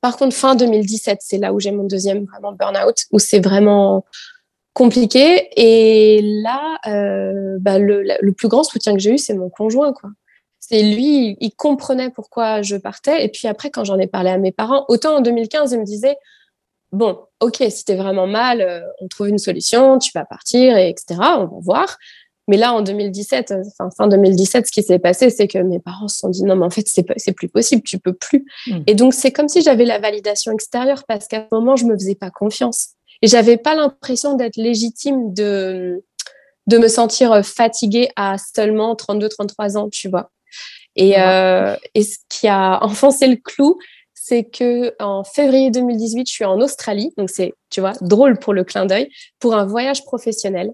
[0.01, 4.05] Par contre, fin 2017, c'est là où j'ai mon deuxième vraiment burn-out, où c'est vraiment
[4.73, 5.49] compliqué.
[5.57, 9.93] Et là, euh, bah, le, plus grand soutien que j'ai eu, c'est mon conjoint.
[10.59, 13.25] C'est lui, il comprenait pourquoi je partais.
[13.25, 15.85] Et puis après, quand j'en ai parlé à mes parents, autant en 2015, ils me
[15.85, 16.17] disaient,
[16.91, 20.89] bon, ok, si t'es vraiment mal, euh, on trouve une solution, tu vas partir, et
[20.89, 21.19] etc.
[21.37, 21.97] On va voir.
[22.49, 25.77] Mais là, en 2017, euh, enfin, fin 2017, ce qui s'est passé, c'est que mes
[25.77, 28.43] parents se sont dit non, mais en fait, c'est, c'est plus possible, tu peux plus.
[28.65, 28.81] Hmm.
[28.87, 31.93] Et donc, c'est comme si j'avais la validation extérieure parce qu'à ce moment, je me
[31.93, 32.89] faisais pas confiance.
[33.21, 36.03] Et j'avais pas l'impression d'être légitime de,
[36.65, 40.31] de me sentir fatiguée à seulement 32, 33 ans, tu vois.
[40.95, 43.77] Et, euh, et ce qui a enfoncé le clou,
[44.29, 48.53] c'est que en février 2018, je suis en Australie, donc c'est, tu vois, drôle pour
[48.53, 50.71] le clin d'œil, pour un voyage professionnel,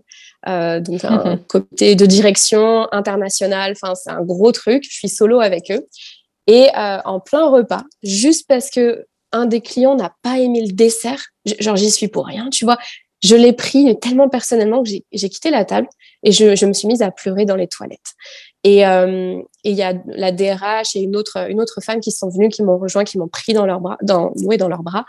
[0.48, 3.74] euh, donc un côté de direction internationale.
[3.82, 4.84] Enfin, c'est un gros truc.
[4.84, 5.88] Je suis solo avec eux
[6.48, 10.74] et euh, en plein repas, juste parce que un des clients n'a pas aimé le
[10.74, 11.26] dessert,
[11.60, 12.78] genre j'y suis pour rien, tu vois.
[13.24, 15.88] Je l'ai pris tellement personnellement que j'ai quitté la table
[16.24, 18.14] et je, me suis mise à pleurer dans les toilettes.
[18.64, 22.30] Et euh, il y a la DRH et une autre, une autre femme qui sont
[22.30, 25.06] venues, qui m'ont rejoint, qui m'ont pris dans leurs bras, dans, oui, dans leurs bras.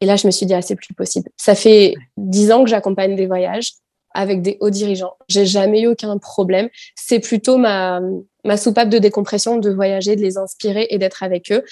[0.00, 1.28] Et là, je me suis dit, ah, c'est plus possible.
[1.36, 3.72] Ça fait dix ans que j'accompagne des voyages
[4.12, 5.14] avec des hauts dirigeants.
[5.28, 6.68] J'ai jamais eu aucun problème.
[6.96, 8.00] C'est plutôt ma,
[8.44, 11.64] ma soupape de décompression de voyager, de les inspirer et d'être avec eux.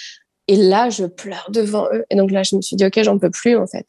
[0.47, 2.05] Et là, je pleure devant eux.
[2.09, 3.85] Et donc là, je me suis dit, OK, j'en peux plus, en fait.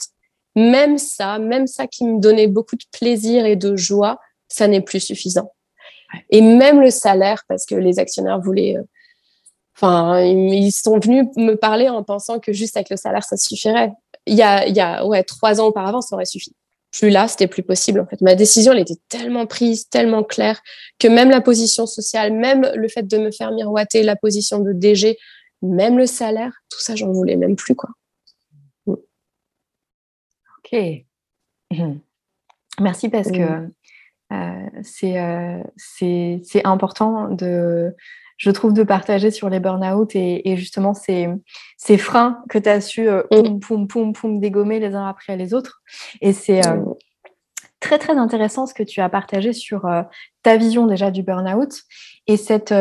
[0.57, 4.81] Même ça, même ça qui me donnait beaucoup de plaisir et de joie, ça n'est
[4.81, 5.53] plus suffisant.
[6.31, 8.83] Et même le salaire, parce que les actionnaires voulaient, euh,
[9.77, 13.93] enfin, ils sont venus me parler en pensant que juste avec le salaire, ça suffirait.
[14.27, 16.53] Il y a, il y a ouais, trois ans auparavant, ça aurait suffi
[16.93, 18.21] plus là, c'était plus possible en fait.
[18.21, 20.61] Ma décision, elle était tellement prise, tellement claire
[20.99, 24.73] que même la position sociale, même le fait de me faire miroiter la position de
[24.73, 25.17] DG,
[25.63, 27.91] même le salaire, tout ça, j'en voulais même plus quoi.
[30.73, 31.05] Ok.
[32.81, 33.69] Merci parce que
[34.33, 34.67] euh,
[35.03, 37.95] euh, c'est c'est important de
[38.41, 41.29] je trouve, de partager sur les burn-out et, justement ces,
[41.77, 45.37] ces freins que tu as su euh, poum, poum, poum, poum, dégommer les uns après
[45.37, 45.83] les autres.
[46.23, 46.83] Et c'est euh,
[47.81, 50.03] très, très intéressant ce que tu as partagé sur euh,
[50.43, 51.83] ta vision déjà du burn-out
[52.27, 52.75] et cette,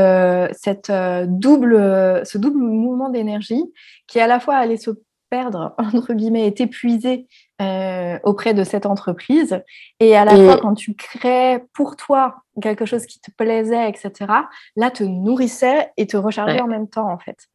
[0.54, 0.92] cette,
[1.28, 3.64] double, ce double mouvement d'énergie
[4.08, 4.92] qui à la fois allait se
[5.30, 7.28] perdre, entre guillemets, est épuisé
[7.62, 9.62] euh, auprès de cette entreprise.
[10.00, 14.12] Et à la fois, quand tu crées pour toi quelque chose qui te plaisait, etc.,
[14.76, 17.48] là, te nourrissait et te rechargeait en même temps, en fait.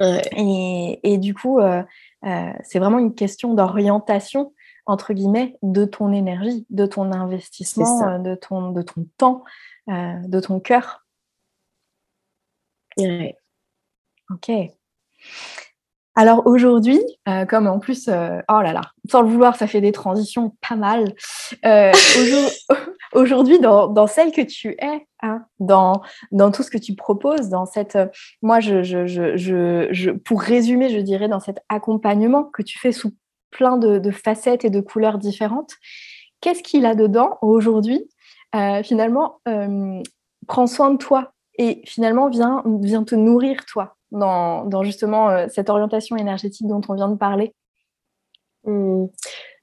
[0.00, 1.82] Et, et, du coup, euh,
[2.24, 4.54] euh, c'est vraiment une question d'orientation,
[4.86, 9.44] entre guillemets, de ton énergie, de ton investissement, de ton, de ton temps,
[9.88, 11.06] de ton cœur.
[14.30, 14.50] Ok.
[16.18, 16.98] Alors aujourd'hui,
[17.28, 20.56] euh, comme en plus, euh, oh là là, sans le vouloir, ça fait des transitions
[20.66, 21.12] pas mal.
[21.66, 21.92] Euh,
[23.12, 26.00] aujourd'hui, dans, celle que tu es, hein, dans,
[26.32, 27.98] dans tout ce que tu proposes, dans cette,
[28.40, 33.12] moi, je, je, je, pour résumer, je dirais, dans cet accompagnement que tu fais sous
[33.50, 35.74] plein de, facettes et de couleurs différentes,
[36.40, 38.08] qu'est-ce qu'il a dedans aujourd'hui?
[38.84, 39.42] Finalement,
[40.46, 45.70] prends soin de toi et finalement, viens, viens te nourrir toi dans, justement euh, cette
[45.70, 47.54] orientation énergétique dont on vient de parler
[48.64, 49.06] hmm.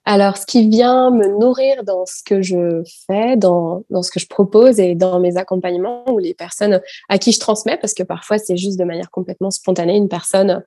[0.06, 4.28] Alors, ce qui vient me nourrir dans ce que je fais, dans, ce que je
[4.28, 8.38] propose et dans mes accompagnements ou les personnes à qui je transmets, parce que parfois
[8.38, 10.62] c'est juste de manière complètement spontanée, une personne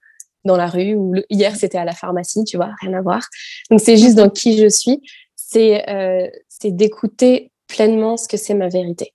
[0.46, 3.28] dans la rue ou hier c'était à la pharmacie, tu vois, rien à voir.
[3.70, 5.02] Donc c'est juste dans qui je suis,
[5.34, 6.28] c'est euh,
[6.64, 9.12] d'écouter pleinement ce que c'est ma vérité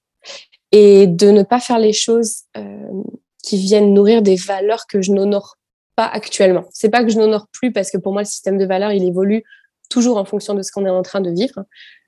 [0.71, 3.04] et de ne pas faire les choses euh,
[3.44, 5.58] qui viennent nourrir des valeurs que je n'honore
[5.96, 6.66] pas actuellement.
[6.72, 9.04] C'est pas que je n'honore plus parce que pour moi le système de valeurs il
[9.04, 9.44] évolue
[9.90, 11.66] toujours en fonction de ce qu'on est en train de vivre.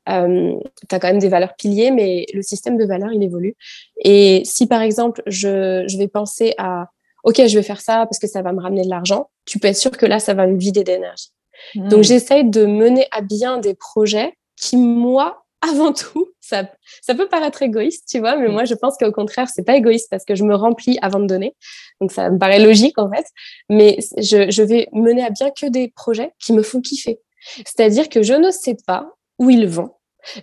[0.10, 0.54] Euh,
[0.90, 3.56] tu as quand même des valeurs piliers, mais le système de valeurs il évolue.
[4.04, 6.90] Et si par exemple je, je vais penser à
[7.24, 9.68] ok je vais faire ça parce que ça va me ramener de l'argent, tu peux
[9.68, 11.30] être sûr que là ça va me vider d'énergie.
[11.76, 11.90] Mmh.
[11.90, 16.70] Donc j'essaye de mener à bien des projets qui moi avant tout, ça,
[17.02, 18.52] ça peut paraître égoïste, tu vois, mais mm.
[18.52, 21.26] moi, je pense qu'au contraire, c'est pas égoïste parce que je me remplis avant de
[21.26, 21.56] donner.
[22.02, 23.26] Donc, ça me paraît logique, en fait.
[23.70, 27.20] Mais je, je vais mener à bien que des projets qui me font kiffer.
[27.66, 29.08] C'est-à-dire que je ne sais pas
[29.40, 29.92] où ils vont,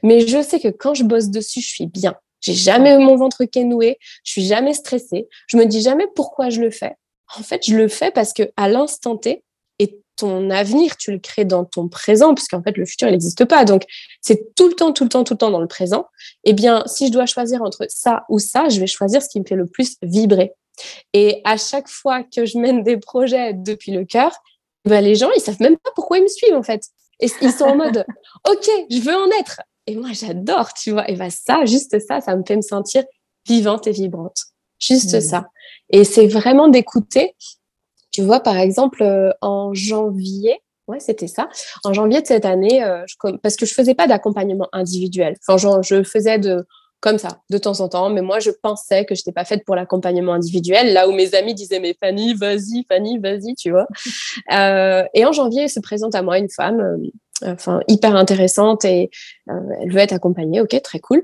[0.02, 2.16] mais je sais que quand je bosse dessus, je suis bien.
[2.40, 6.62] J'ai jamais mon ventre noué, je suis jamais stressée, je me dis jamais pourquoi je
[6.62, 6.94] le fais.
[7.36, 9.44] En fait, je le fais parce que à l'instant T,
[10.20, 13.64] ton avenir, tu le crées dans ton présent, puisqu'en fait, le futur, il n'existe pas.
[13.64, 13.85] Donc,
[14.20, 16.06] c'est tout le temps, tout le temps, tout le temps dans le présent.
[16.44, 19.40] Eh bien, si je dois choisir entre ça ou ça, je vais choisir ce qui
[19.40, 20.52] me fait le plus vibrer.
[21.12, 24.33] Et à chaque fois que je mène des projets depuis le cœur,
[24.85, 26.83] ben, les gens, ils savent même pas pourquoi ils me suivent, en fait.
[27.20, 28.04] Et ils sont en mode,
[28.48, 29.61] OK, je veux en être.
[29.87, 31.11] Et moi, j'adore, tu vois.
[31.11, 33.04] Et ben, ça, juste ça, ça me fait me sentir
[33.46, 34.44] vivante et vibrante.
[34.78, 35.20] Juste mmh.
[35.20, 35.46] ça.
[35.90, 37.35] Et c'est vraiment d'écouter
[38.20, 41.48] tu vois, par exemple, euh, en janvier, ouais, c'était ça.
[41.85, 43.04] En janvier de cette année, euh,
[43.42, 45.37] parce que je faisais pas d'accompagnement individuel.
[45.46, 46.66] Enfin, je faisais de
[47.00, 48.11] comme ça, de temps en temps.
[48.11, 50.92] Mais moi, je pensais que je n'étais pas faite pour l'accompagnement individuel.
[50.92, 53.87] Là où mes amis disaient, mais Fanny, vas-y, Fanny, vas-y, tu vois.
[54.52, 56.98] Euh, et en janvier, se présente à moi une femme,
[57.44, 59.11] enfin, hyper intéressante et
[59.46, 60.61] elle veut être accompagnée.
[60.61, 61.22] Ok, très cool.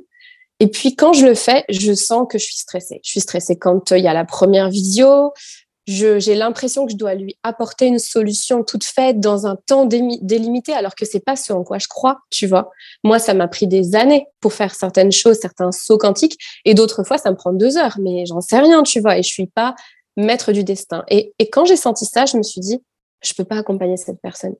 [0.60, 3.00] Et puis quand je le fais, je sens que je suis stressée.
[3.04, 5.32] Je suis stressée quand il y a la première vidéo,
[5.86, 10.72] j'ai l'impression que je dois lui apporter une solution toute faite dans un temps délimité,
[10.72, 12.70] alors que c'est pas ce en quoi je crois, tu vois.
[13.04, 17.04] Moi, ça m'a pris des années pour faire certaines choses, certains sauts quantiques, et d'autres
[17.04, 19.46] fois, ça me prend deux heures, mais j'en sais rien, tu vois, et je suis
[19.46, 19.74] pas
[20.16, 21.04] maître du destin.
[21.08, 22.82] Et, et quand j'ai senti ça, je me suis dit,
[23.22, 24.54] je peux pas accompagner cette personne.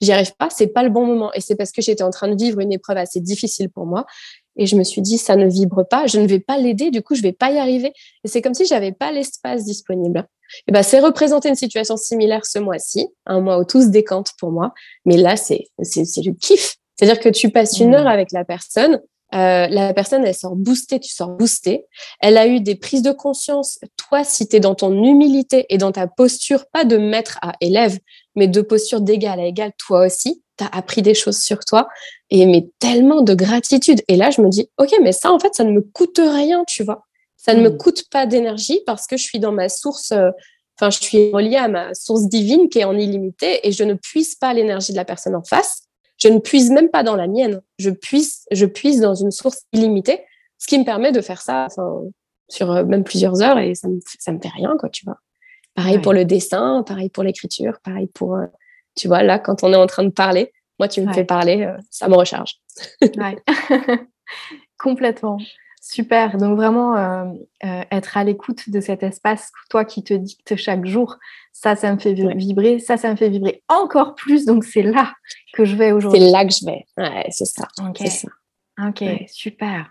[0.00, 1.32] j'y arrive pas, c'est pas le bon moment.
[1.34, 4.06] Et c'est parce que j'étais en train de vivre une épreuve assez difficile pour moi.
[4.56, 7.02] Et je me suis dit, ça ne vibre pas, je ne vais pas l'aider, du
[7.02, 7.92] coup, je vais pas y arriver.
[8.24, 10.26] Et c'est comme si j'avais pas l'espace disponible.
[10.68, 14.32] Et ben, c'est représenter une situation similaire ce mois-ci, un mois où tout se décante
[14.38, 14.74] pour moi.
[15.06, 16.76] Mais là, c'est, c'est, c'est du kiff.
[16.96, 17.94] C'est-à-dire que tu passes une mmh.
[17.94, 19.00] heure avec la personne,
[19.34, 21.86] euh, la personne, elle sort boostée, tu sors boostée.
[22.20, 23.78] Elle a eu des prises de conscience.
[23.96, 27.52] Toi, si tu es dans ton humilité et dans ta posture, pas de maître à
[27.60, 27.98] élève,
[28.36, 31.88] mais de posture d'égal à égal, toi aussi, tu as appris des choses sur toi.
[32.30, 34.02] Et mais tellement de gratitude.
[34.08, 36.64] Et là, je me dis, OK, mais ça, en fait, ça ne me coûte rien,
[36.66, 37.04] tu vois.
[37.36, 37.78] Ça ne me hmm.
[37.78, 40.12] coûte pas d'énergie parce que je suis dans ma source.
[40.12, 40.30] Euh,
[40.78, 43.94] enfin, je suis reliée à ma source divine qui est en illimité et je ne
[43.94, 45.82] puise pas l'énergie de la personne en face
[46.22, 47.62] je ne puise même pas dans la mienne.
[47.78, 50.20] Je puise, je puise dans une source illimitée,
[50.58, 51.66] ce qui me permet de faire ça
[52.48, 55.18] sur euh, même plusieurs heures et ça me, ça me fait rien, quoi, tu vois.
[55.74, 58.46] Pareil pour le dessin, pareil pour l'écriture, pareil pour, euh,
[58.94, 61.62] tu vois, là, quand on est en train de parler, moi, tu me fais parler,
[61.62, 62.56] euh, ça me recharge.
[64.78, 65.38] Complètement.
[65.84, 66.36] Super.
[66.38, 67.24] Donc vraiment euh,
[67.64, 71.18] euh, être à l'écoute de cet espace, toi qui te dicte chaque jour,
[71.52, 72.78] ça, ça me fait vibrer.
[72.78, 74.46] Ça, ça me fait vibrer encore plus.
[74.46, 75.12] Donc c'est là
[75.54, 76.20] que je vais aujourd'hui.
[76.20, 76.84] C'est là que je vais.
[76.96, 77.66] Ouais, c'est ça.
[77.80, 78.00] Ok.
[78.80, 79.04] Ok.
[79.26, 79.90] Super.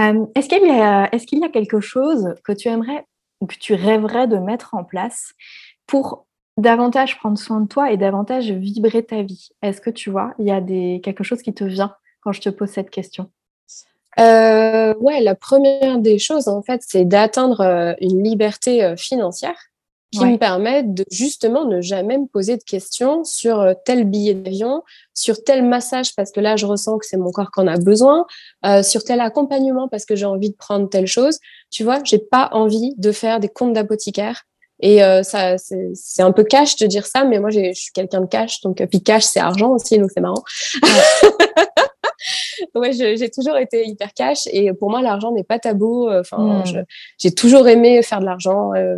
[0.00, 3.04] Euh, est-ce qu'il y a, est-ce qu'il y a quelque chose que tu aimerais
[3.42, 5.32] ou que tu rêverais de mettre en place
[5.86, 10.34] pour davantage prendre soin de toi et davantage vibrer ta vie Est-ce que tu vois,
[10.38, 13.30] il y a des, quelque chose qui te vient quand je te pose cette question?
[14.18, 19.58] Euh, ouais, la première des choses, en fait, c'est d'atteindre euh, une liberté euh, financière
[20.12, 24.82] qui me permet de justement ne jamais me poser de questions sur tel billet d'avion,
[25.12, 28.24] sur tel massage parce que là je ressens que c'est mon corps qu'on a besoin,
[28.82, 31.38] sur tel accompagnement parce que j'ai envie de prendre telle chose.
[31.70, 34.44] Tu vois, j'ai pas envie de faire des comptes d'apothicaire.
[34.80, 38.26] Et ça, c'est un peu cash de dire ça, mais moi, je suis quelqu'un de
[38.26, 40.42] cash, donc puis cash, c'est argent aussi, donc c'est marrant.
[42.74, 46.08] ouais, j'ai toujours été hyper cash et pour moi, l'argent n'est pas tabou.
[46.10, 46.84] Enfin, hmm.
[47.18, 48.72] j'ai toujours aimé faire de l'argent.
[48.74, 48.96] Euh,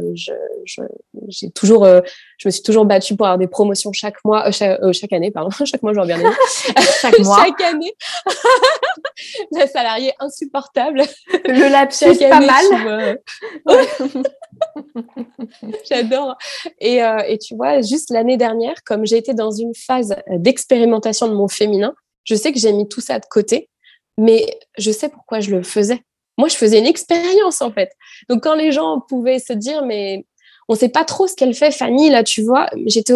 [1.28, 2.00] j'ai toujours, euh,
[2.38, 5.50] je me suis toujours battue pour avoir des promotions chaque mois, euh, chaque, année, pardon,
[5.64, 6.18] chaque mois, j'en bien
[7.00, 7.44] chaque mois.
[7.44, 7.92] chaque année.
[9.52, 11.02] La salariée insupportable.
[11.44, 13.18] Le lapsus, pas mal.
[15.88, 16.36] J'adore.
[16.80, 16.96] Et,
[17.28, 21.94] et tu vois, juste l'année dernière, comme été dans une phase d'expérimentation de mon féminin,
[22.24, 23.70] je sais que j'ai mis tout ça de côté,
[24.18, 26.02] mais je sais pourquoi je le faisais.
[26.36, 27.90] Moi, je faisais une expérience, en fait.
[28.28, 30.24] Donc, quand les gens pouvaient se dire, mais
[30.68, 33.14] on sait pas trop ce qu'elle fait, Fanny, là, tu vois, j'étais,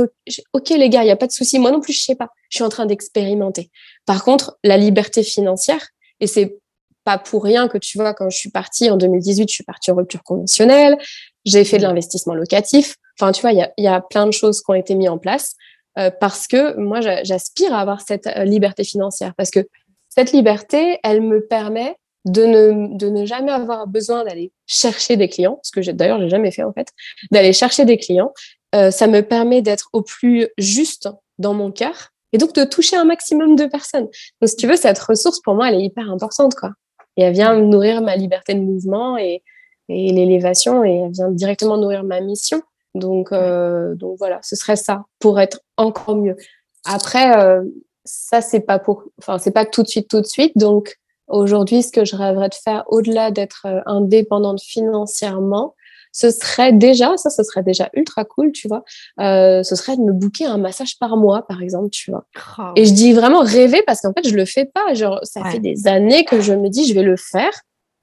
[0.52, 1.58] OK, les gars, il n'y a pas de souci.
[1.58, 2.30] Moi non plus, je sais pas.
[2.48, 3.70] Je suis en train d'expérimenter.
[4.06, 5.86] Par contre, la liberté financière,
[6.18, 6.58] et c'est
[7.04, 9.90] pas pour rien que tu vois, quand je suis partie en 2018, je suis partie
[9.90, 10.96] en rupture conventionnelle,
[11.44, 12.96] j'ai fait de l'investissement locatif.
[13.18, 15.08] Enfin, tu vois, il y a, y a plein de choses qui ont été mises
[15.08, 15.56] en place.
[15.98, 19.60] Euh, parce que moi, j'aspire à avoir cette euh, liberté financière parce que
[20.08, 25.28] cette liberté, elle me permet de ne, de ne jamais avoir besoin d'aller chercher des
[25.28, 26.88] clients, ce que d'ailleurs j'ai jamais fait en fait,
[27.30, 28.32] d'aller chercher des clients.
[28.74, 32.96] Euh, ça me permet d'être au plus juste dans mon cœur et donc de toucher
[32.96, 34.08] un maximum de personnes.
[34.40, 36.70] Donc si tu veux, cette ressource pour moi, elle est hyper importante quoi.
[37.16, 39.42] Et elle vient nourrir ma liberté de mouvement et,
[39.88, 42.62] et l'élévation et elle vient directement nourrir ma mission.
[42.94, 46.36] Donc, euh, donc voilà, ce serait ça pour être encore mieux.
[46.84, 47.62] Après, euh,
[48.04, 50.52] ça c'est pas pour, enfin c'est pas tout de suite, tout de suite.
[50.56, 50.96] Donc
[51.28, 55.74] aujourd'hui, ce que je rêverais de faire, au-delà d'être euh, indépendante financièrement,
[56.12, 58.84] ce serait déjà, ça, ce serait déjà ultra cool, tu vois.
[59.18, 62.26] Euh, ce serait de me booker un massage par mois, par exemple, tu vois.
[62.58, 62.72] Oh.
[62.76, 64.92] Et je dis vraiment rêver parce qu'en fait, je le fais pas.
[64.92, 67.52] Genre, ça fait des années que je me dis, je vais le faire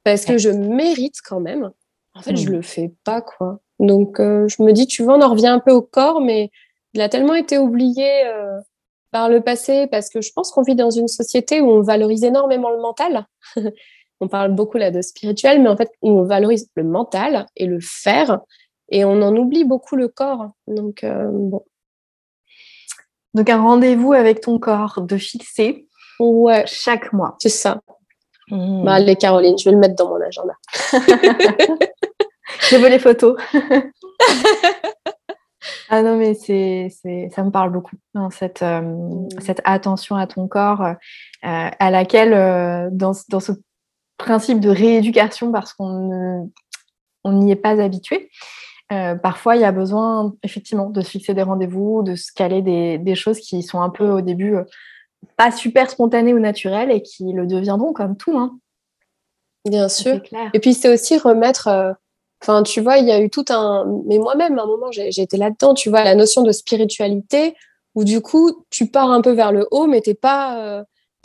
[0.10, 1.72] parce que je mérite quand même.
[2.16, 2.54] En fait, je hmm.
[2.54, 3.60] le fais pas, quoi.
[3.80, 6.50] Donc, euh, je me dis, tu vois, on en revient un peu au corps, mais
[6.94, 8.60] il a tellement été oublié euh,
[9.12, 12.24] par le passé parce que je pense qu'on vit dans une société où on valorise
[12.24, 13.28] énormément le mental.
[14.20, 17.80] on parle beaucoup là de spirituel, mais en fait, on valorise le mental et le
[17.80, 18.40] faire
[18.90, 20.50] et on en oublie beaucoup le corps.
[20.68, 21.64] Donc, euh, bon.
[23.36, 25.88] Donc, un rendez-vous avec ton corps de fixer
[26.20, 26.66] ouais.
[26.66, 27.36] chaque mois.
[27.40, 27.80] C'est ça.
[28.50, 28.84] Mmh.
[28.84, 30.54] Bah, allez, Caroline, je vais le mettre dans mon agenda.
[32.70, 33.38] Je veux les photos.
[35.90, 36.90] ah non, mais c'est,
[37.34, 39.30] ça me parle beaucoup, hein, cette, euh, mm.
[39.40, 40.94] cette attention à ton corps, euh,
[41.42, 43.54] à laquelle, euh, dans, dans, ce
[44.18, 46.52] principe de rééducation, parce qu'on
[47.26, 48.30] n'y est pas habitué,
[48.90, 52.98] parfois il y a besoin effectivement de se fixer des rendez-vous, de se caler des,
[52.98, 54.56] des choses qui sont un peu au début
[55.38, 58.38] pas super spontanées ou naturelles et qui le deviendront comme tout.
[58.38, 58.60] Hein.
[59.66, 60.22] Bien sûr.
[60.54, 61.98] Et puis c'est aussi remettre
[62.42, 63.86] Enfin, tu vois, il y a eu tout un.
[64.06, 67.56] Mais moi-même, à un moment, j'ai été là-dedans, tu vois, la notion de spiritualité,
[67.96, 70.84] où du coup, tu pars un peu vers le haut, mais t'es pas, euh,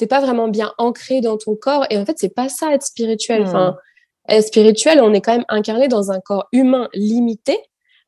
[0.09, 1.87] pas vraiment bien ancré dans ton corps.
[1.91, 3.43] Et en fait, c'est pas ça être spirituel.
[3.43, 3.47] Hmm.
[3.47, 3.77] Enfin,
[4.29, 7.59] être spirituel, on est quand même incarné dans un corps humain limité.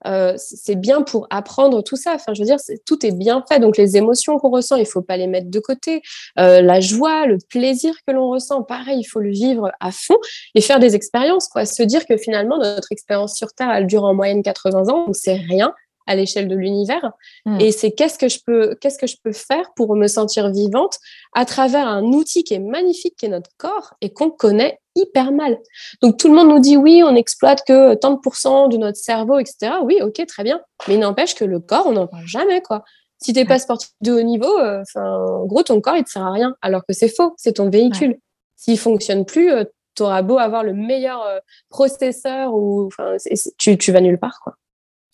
[0.07, 2.14] Euh, c'est bien pour apprendre tout ça.
[2.14, 3.59] Enfin, je veux dire, tout est bien fait.
[3.59, 6.02] Donc, les émotions qu'on ressent, il faut pas les mettre de côté.
[6.38, 10.16] Euh, la joie, le plaisir que l'on ressent, pareil, il faut le vivre à fond
[10.54, 11.48] et faire des expériences.
[11.48, 11.64] Quoi.
[11.66, 15.16] Se dire que finalement, notre expérience sur Terre, elle dure en moyenne 80 ans, donc
[15.16, 15.74] c'est rien
[16.07, 17.12] à l'échelle de l'univers.
[17.44, 17.61] Hmm.
[17.61, 20.98] Et c'est qu'est-ce que je peux, qu'est-ce que je peux faire pour me sentir vivante
[21.34, 25.30] à travers un outil qui est magnifique, qui est notre corps et qu'on connaît hyper
[25.30, 25.59] mal.
[26.03, 28.99] Donc tout le monde nous dit oui, on exploite que tant de pourcents de notre
[28.99, 29.74] cerveau, etc.
[29.84, 30.61] Oui, ok, très bien.
[30.88, 32.82] Mais il n'empêche que le corps, on n'en parle jamais, quoi.
[33.18, 36.11] Si t'es pas sportif de haut niveau, euh, enfin, en gros, ton corps, il te
[36.11, 36.55] sert à rien.
[36.61, 38.18] Alors que c'est faux, c'est ton véhicule.
[38.57, 41.38] S'il fonctionne plus, euh, tu auras beau avoir le meilleur euh,
[41.70, 43.16] processeur ou, enfin,
[43.59, 44.57] tu, tu vas nulle part, quoi.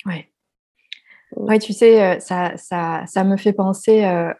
[0.05, 0.32] Ouais.
[1.37, 4.33] Oui, tu sais, euh, ça, ça, ça me fait penser, euh,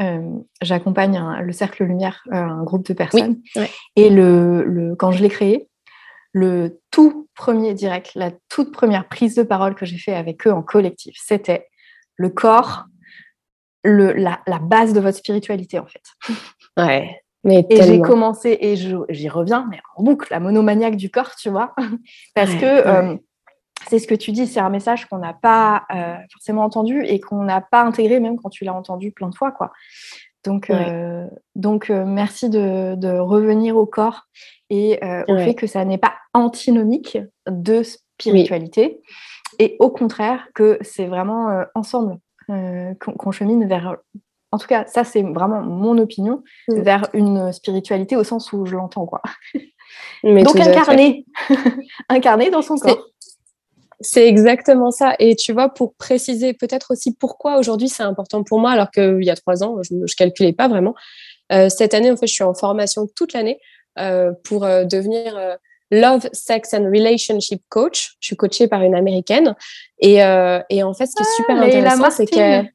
[0.00, 0.30] euh,
[0.62, 3.40] j'accompagne le Cercle Lumière, un groupe de personnes,
[3.96, 5.68] et le, le, quand je l'ai créé,
[6.32, 10.52] le tout premier direct, la toute première prise de parole que j'ai fait avec eux
[10.52, 11.68] en collectif, c'était
[12.16, 12.86] le corps,
[13.84, 16.02] le, la, la, base de votre spiritualité en fait.
[16.76, 17.22] Ouais.
[17.44, 21.48] Mais et j'ai commencé, et j'y reviens, mais en boucle, la monomaniaque du corps, tu
[21.48, 21.74] vois,
[22.34, 23.18] parce que
[23.86, 27.20] c'est ce que tu dis, c'est un message qu'on n'a pas euh, forcément entendu et
[27.20, 29.52] qu'on n'a pas intégré même quand tu l'as entendu plein de fois.
[29.52, 29.72] Quoi.
[30.44, 34.24] Donc, euh, donc euh, merci de, revenir au corps
[34.70, 37.18] et au fait que ça n'est pas antinomique
[37.48, 39.00] de spiritualité
[39.58, 42.18] et au contraire que c'est vraiment ensemble
[42.48, 43.96] qu'on chemine vers,
[44.52, 46.80] en tout cas ça c'est vraiment mon opinion, mm.
[46.80, 49.06] vers une spiritualité au sens où je l'entends.
[49.06, 49.22] quoi.
[50.22, 51.24] donc incarner,
[52.10, 53.08] incarner dans son corps.
[54.00, 55.14] C'est exactement ça.
[55.18, 59.24] Et tu vois, pour préciser peut-être aussi pourquoi aujourd'hui c'est important pour moi, alors qu'il
[59.24, 60.94] y a trois ans, je ne calculais pas vraiment.
[61.52, 63.58] Euh, cette année, en fait, je suis en formation toute l'année
[63.98, 65.36] euh, pour euh, devenir
[65.90, 68.16] Love, Sex and Relationship Coach.
[68.20, 69.56] Je suis coachée par une américaine.
[70.00, 72.68] Et, et en fait, ce qui est ah, super intéressant, c'est que.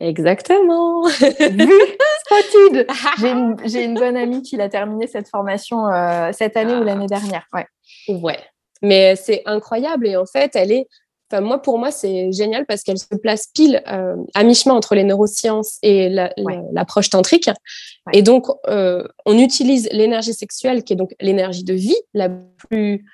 [0.00, 1.06] Exactement.
[1.06, 2.86] Spotted.
[3.64, 5.86] J'ai une, bonne amie qui a terminé cette formation
[6.32, 6.84] cette année ou ah.
[6.84, 7.46] l'année dernière.
[7.52, 7.66] Ouais.
[8.08, 8.38] Ouais.
[8.84, 10.86] Mais c'est incroyable et en fait, elle est.
[11.32, 14.94] Enfin, moi, pour moi, c'est génial parce qu'elle se place pile euh, à mi-chemin entre
[14.94, 17.48] les neurosciences et l'approche tantrique.
[18.12, 23.06] Et donc, euh, on utilise l'énergie sexuelle, qui est donc l'énergie de vie, la plus,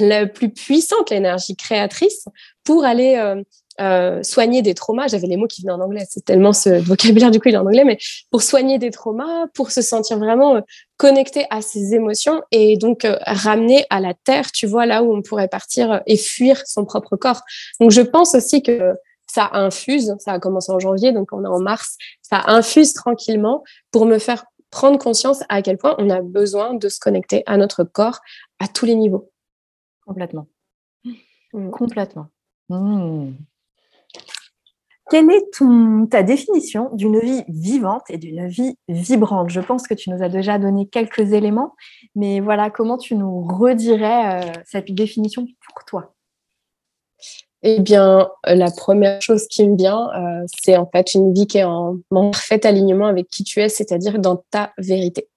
[0.00, 2.24] la plus puissante, l'énergie créatrice,
[2.64, 3.42] pour aller euh,
[3.80, 5.08] euh, soigner des traumas.
[5.08, 7.58] J'avais les mots qui venaient en anglais, c'est tellement ce vocabulaire du coup il est
[7.58, 7.98] en anglais, mais
[8.30, 10.60] pour soigner des traumas, pour se sentir vraiment euh,
[10.96, 15.14] connecté à ses émotions et donc euh, ramener à la terre, tu vois, là où
[15.14, 17.42] on pourrait partir et fuir son propre corps.
[17.80, 18.94] Donc je pense aussi que
[19.26, 23.64] ça infuse, ça a commencé en janvier, donc on est en mars, ça infuse tranquillement
[23.90, 27.56] pour me faire prendre conscience à quel point on a besoin de se connecter à
[27.56, 28.20] notre corps
[28.58, 29.30] à tous les niveaux.
[30.04, 30.46] Complètement.
[31.52, 31.70] Mmh.
[31.70, 32.26] Complètement.
[32.68, 33.32] Mmh.
[35.12, 39.50] Quelle est ta définition d'une vie vivante et d'une vie vibrante?
[39.50, 41.74] Je pense que tu nous as déjà donné quelques éléments,
[42.16, 46.14] mais voilà, comment tu nous redirais euh, cette définition pour toi?
[47.62, 51.46] Eh bien, euh, la première chose qui me vient, euh, c'est en fait une vie
[51.46, 55.28] qui est en, en parfait alignement avec qui tu es, c'est-à-dire dans ta vérité.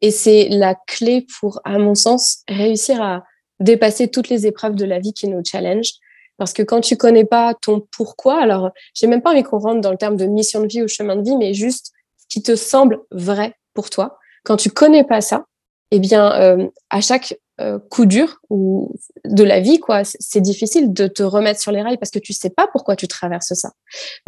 [0.00, 3.22] Et c'est la clé pour, à mon sens, réussir à
[3.60, 5.92] dépasser toutes les épreuves de la vie qui nous challenge
[6.38, 9.80] parce que quand tu connais pas ton pourquoi, alors j'ai même pas envie qu'on rentre
[9.80, 12.42] dans le terme de mission de vie ou chemin de vie, mais juste ce qui
[12.42, 14.18] te semble vrai pour toi.
[14.44, 15.44] Quand tu connais pas ça,
[15.90, 20.92] eh bien, euh, à chaque euh, coup dur ou de la vie, quoi, c'est difficile
[20.92, 23.72] de te remettre sur les rails parce que tu sais pas pourquoi tu traverses ça.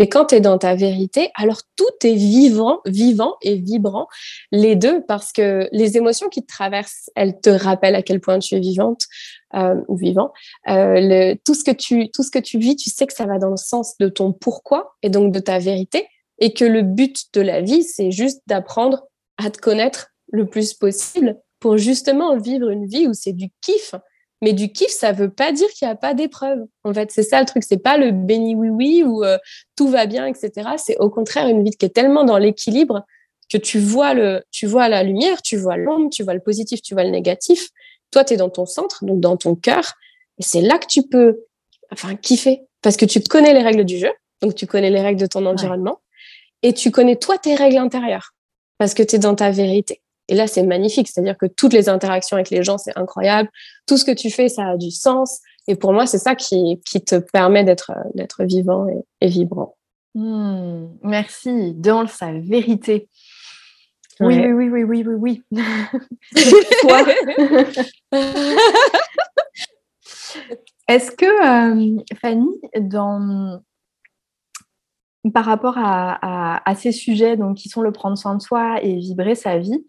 [0.00, 4.08] Mais quand tu es dans ta vérité, alors tout est vivant, vivant et vibrant,
[4.50, 8.40] les deux, parce que les émotions qui te traversent, elles te rappellent à quel point
[8.40, 9.04] tu es vivante
[9.54, 10.32] euh, ou vivant.
[10.68, 13.38] Euh, tout ce que tu, tout ce que tu vis, tu sais que ça va
[13.38, 16.08] dans le sens de ton pourquoi et donc de ta vérité,
[16.40, 19.04] et que le but de la vie, c'est juste d'apprendre
[19.38, 23.94] à te connaître le plus possible pour justement vivre une vie où c'est du kiff.
[24.42, 26.64] Mais du kiff, ça veut pas dire qu'il n'y a pas d'épreuves.
[26.82, 27.62] En fait, c'est ça le truc.
[27.62, 29.36] C'est pas le béni oui oui où euh,
[29.76, 30.70] tout va bien, etc.
[30.78, 33.04] C'est au contraire une vie qui est tellement dans l'équilibre
[33.50, 36.80] que tu vois le, tu vois la lumière, tu vois l'ombre, tu vois le positif,
[36.80, 37.68] tu vois le négatif.
[38.11, 39.94] Toi, tu es dans ton centre, donc dans ton cœur,
[40.38, 41.40] et c'est là que tu peux,
[41.92, 45.20] enfin, kiffer parce que tu connais les règles du jeu, donc tu connais les règles
[45.20, 46.00] de ton environnement,
[46.62, 48.34] et tu connais toi tes règles intérieures
[48.78, 50.00] parce que tu es dans ta vérité.
[50.30, 51.08] Et là, c'est magnifique.
[51.08, 53.50] C'est-à-dire que toutes les interactions avec les gens, c'est incroyable.
[53.86, 55.40] Tout ce que tu fais, ça a du sens.
[55.66, 58.86] Et pour moi, c'est ça qui, qui te permet d'être, d'être vivant
[59.20, 59.76] et, vibrant.
[60.14, 63.08] Hmm, merci, dans sa vérité.
[64.20, 65.42] Oui, oui, oui, oui, oui, oui,
[70.88, 73.60] Est-ce que, euh, Fanny, dans,
[75.34, 79.34] par rapport à, ces sujets donc, qui sont le prendre soin de soi et vibrer
[79.34, 79.84] sa vie,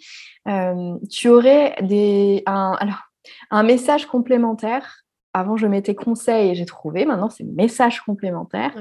[0.48, 3.04] euh, tu aurais des, un, alors,
[3.50, 5.02] un message complémentaire
[5.34, 7.06] avant, je mettais conseil et j'ai trouvé.
[7.06, 8.74] Maintenant, c'est message complémentaire.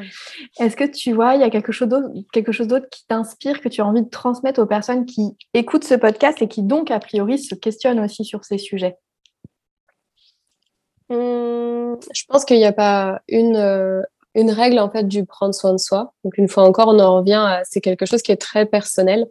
[0.58, 3.60] Est-ce que tu vois, il y a quelque chose d'autre, quelque chose d'autre qui t'inspire,
[3.60, 6.90] que tu as envie de transmettre aux personnes qui écoutent ce podcast et qui donc,
[6.90, 8.96] a priori, se questionnent aussi sur ces sujets?
[11.08, 14.02] Hum, Je pense qu'il n'y a pas une, euh,
[14.34, 16.12] une règle en fait du prendre soin de soi.
[16.24, 19.26] Donc, une fois encore, on en revient à c'est quelque chose qui est très personnel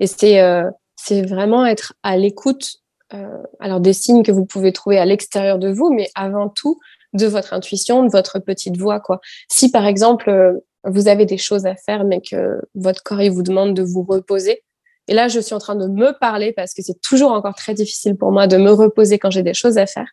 [0.00, 2.76] et c'est euh, c'est vraiment être à l'écoute
[3.14, 6.80] euh, alors des signes que vous pouvez trouver à l'extérieur de vous, mais avant tout
[7.12, 9.00] de votre intuition, de votre petite voix.
[9.00, 9.20] Quoi.
[9.50, 10.52] Si par exemple euh,
[10.84, 14.02] vous avez des choses à faire, mais que votre corps il vous demande de vous
[14.02, 14.62] reposer,
[15.08, 17.74] et là je suis en train de me parler parce que c'est toujours encore très
[17.74, 20.08] difficile pour moi de me reposer quand j'ai des choses à faire.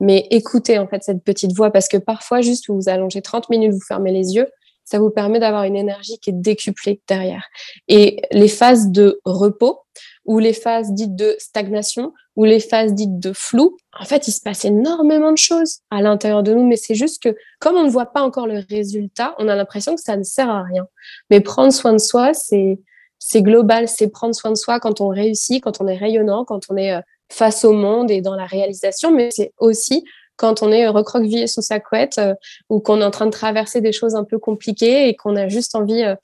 [0.00, 3.50] Mais écoutez en fait cette petite voix parce que parfois juste vous vous allongez 30
[3.50, 4.48] minutes, vous fermez les yeux,
[4.88, 7.44] ça vous permet d'avoir une énergie qui est décuplée derrière.
[7.88, 9.80] Et les phases de repos
[10.24, 14.32] ou les phases dites de stagnation ou les phases dites de flou, en fait, il
[14.32, 17.84] se passe énormément de choses à l'intérieur de nous, mais c'est juste que comme on
[17.84, 20.86] ne voit pas encore le résultat, on a l'impression que ça ne sert à rien.
[21.30, 22.78] Mais prendre soin de soi, c'est
[23.18, 26.60] c'est global, c'est prendre soin de soi quand on réussit, quand on est rayonnant, quand
[26.70, 27.00] on est euh,
[27.30, 30.04] face au monde et dans la réalisation, mais c'est aussi
[30.36, 32.34] quand on est recroquevillé sous sa couette euh,
[32.68, 35.48] ou qu'on est en train de traverser des choses un peu compliquées et qu'on a
[35.48, 36.14] juste envie euh,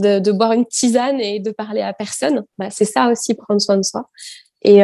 [0.00, 3.60] de, de, boire une tisane et de parler à personne, bah, c'est ça aussi prendre
[3.60, 4.08] soin de soi.
[4.62, 4.82] Et,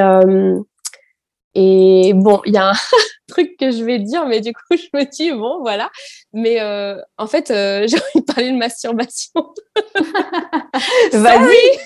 [1.55, 2.74] et bon, il y a un
[3.28, 5.91] truc que je vais dire, mais du coup, je me dis, bon, voilà.
[6.33, 9.55] Mais euh, en fait, euh, j'ai envie de parler de masturbation.
[11.12, 11.78] vas-y,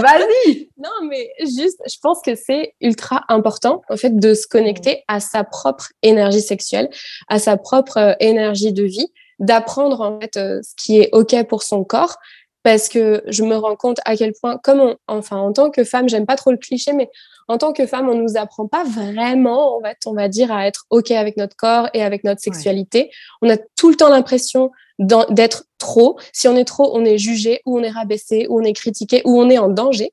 [0.00, 0.68] vas-y.
[0.78, 5.20] Non, mais juste, je pense que c'est ultra important, en fait, de se connecter à
[5.20, 6.90] sa propre énergie sexuelle,
[7.28, 11.62] à sa propre euh, énergie de vie, d'apprendre, en fait, ce qui est OK pour
[11.62, 12.16] son corps,
[12.64, 15.84] parce que je me rends compte à quel point, comme on, enfin, en tant que
[15.84, 17.10] femme, j'aime pas trop le cliché, mais
[17.46, 20.66] en tant que femme, on nous apprend pas vraiment, en fait, on va dire, à
[20.66, 23.10] être OK avec notre corps et avec notre sexualité.
[23.42, 26.18] On a tout le temps l'impression d'être trop.
[26.32, 29.22] Si on est trop, on est jugé, ou on est rabaissé, ou on est critiqué,
[29.24, 30.12] ou on est en danger.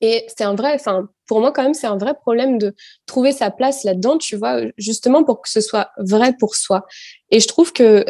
[0.00, 2.74] Et c'est un vrai, enfin, pour moi, quand même, c'est un vrai problème de
[3.06, 6.86] trouver sa place là-dedans, tu vois, justement pour que ce soit vrai pour soi.
[7.30, 8.04] Et je trouve que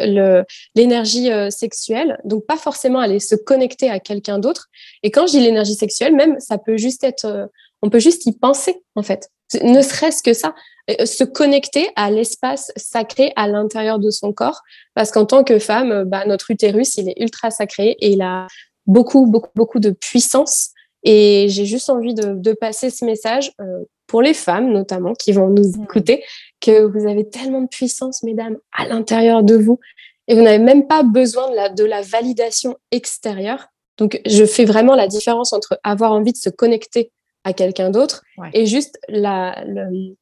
[0.75, 4.67] l'énergie euh, sexuelle, donc pas forcément aller se connecter à quelqu'un d'autre.
[5.01, 7.45] Et quand je dis l'énergie sexuelle, même, ça peut juste être, euh,
[7.81, 9.29] on peut juste y penser, en fait.
[9.61, 10.53] Ne serait-ce que ça,
[10.89, 14.61] euh, se connecter à l'espace sacré à l'intérieur de son corps.
[14.93, 18.47] Parce qu'en tant que femme, bah, notre utérus, il est ultra sacré et il a
[18.85, 20.71] beaucoup, beaucoup, beaucoup de puissance
[21.03, 25.49] et j'ai juste envie de, passer ce message euh, pour les femmes notamment qui vont
[25.49, 25.83] nous mmh.
[25.83, 26.23] écouter,
[26.59, 29.79] que vous avez tellement de puissance, mesdames, à l'intérieur de vous.
[30.27, 33.67] Et vous n'avez même pas besoin de la, de la validation extérieure.
[33.97, 37.11] Donc, je fais vraiment la différence entre avoir envie de se connecter
[37.47, 39.63] à quelqu'un d'autre et juste la,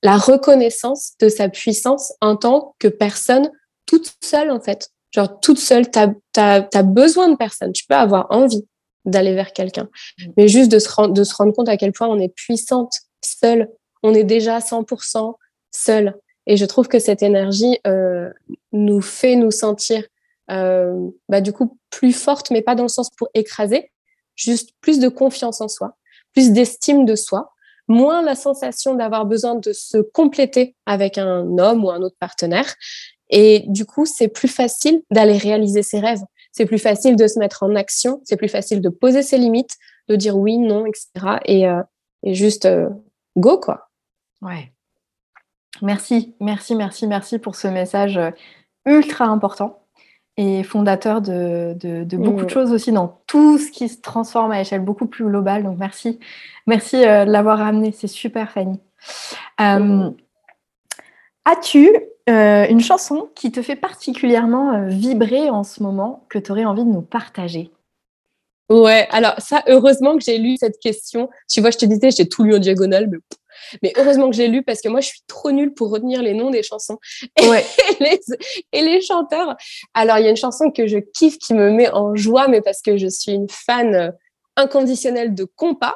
[0.03, 3.49] la, reconnaissance de sa puissance en tant que personne
[3.87, 4.89] toute seule, en fait.
[5.09, 5.99] Genre, toute seule, tu
[6.39, 7.73] as, besoin de personne.
[7.73, 8.63] Tu peux avoir envie
[9.05, 9.89] d'aller vers quelqu'un.
[10.19, 10.31] Mm.
[10.37, 12.93] Mais juste de se, rendre, de se rendre compte à quel point on est puissante
[13.23, 13.69] seule.
[14.03, 15.33] On est déjà 100%
[15.71, 16.13] seule.
[16.45, 18.29] Et je trouve que cette énergie euh,
[18.71, 20.03] nous fait nous sentir
[20.51, 23.91] euh, bah, du coup plus forte, mais pas dans le sens pour écraser,
[24.35, 25.97] juste plus de confiance en soi,
[26.35, 27.51] plus d'estime de soi,
[27.87, 32.75] moins la sensation d'avoir besoin de se compléter avec un homme ou un autre partenaire.
[33.31, 36.21] Et du coup, c'est plus facile d'aller réaliser ses rêves
[36.55, 39.75] c'est plus facile de se mettre en action, c'est plus facile de poser ses limites,
[40.07, 41.39] de dire oui, non, etc.
[41.43, 41.81] Et, euh,
[42.23, 42.87] juste euh,
[43.35, 43.89] go, quoi.
[44.41, 44.71] Ouais.
[45.81, 48.31] Merci, merci, merci, merci pour ce message euh,
[48.85, 49.84] ultra important
[50.37, 51.75] et fondateur de,
[52.15, 52.49] beaucoup de mm.
[52.49, 55.63] choses aussi dans tout ce qui se transforme à échelle beaucoup plus globale.
[55.63, 56.19] Donc merci,
[56.67, 58.79] merci de l'avoir amené, c'est super Fanny.
[59.59, 60.09] Mm.
[61.45, 61.91] As-tu
[62.27, 66.65] euh, une chanson qui te fait particulièrement euh, vibrer en ce moment, que tu aurais
[66.65, 67.71] envie de nous partager?
[68.67, 71.29] Ouais, alors ça, heureusement que j'ai lu cette question.
[71.47, 73.19] Tu vois, je te disais, j'ai tout lu en diagonale, mais,
[73.97, 76.49] heureusement que j'ai lu parce que moi, je suis trop nulle pour retenir les noms
[76.49, 76.97] des chansons
[77.41, 77.65] ouais.
[78.71, 79.55] et, les, chanteurs.
[79.93, 82.61] Alors, il y a une chanson que je kiffe qui me met en joie, mais
[82.61, 84.11] parce que je suis une fan euh,
[84.55, 85.95] inconditionnelle de compas.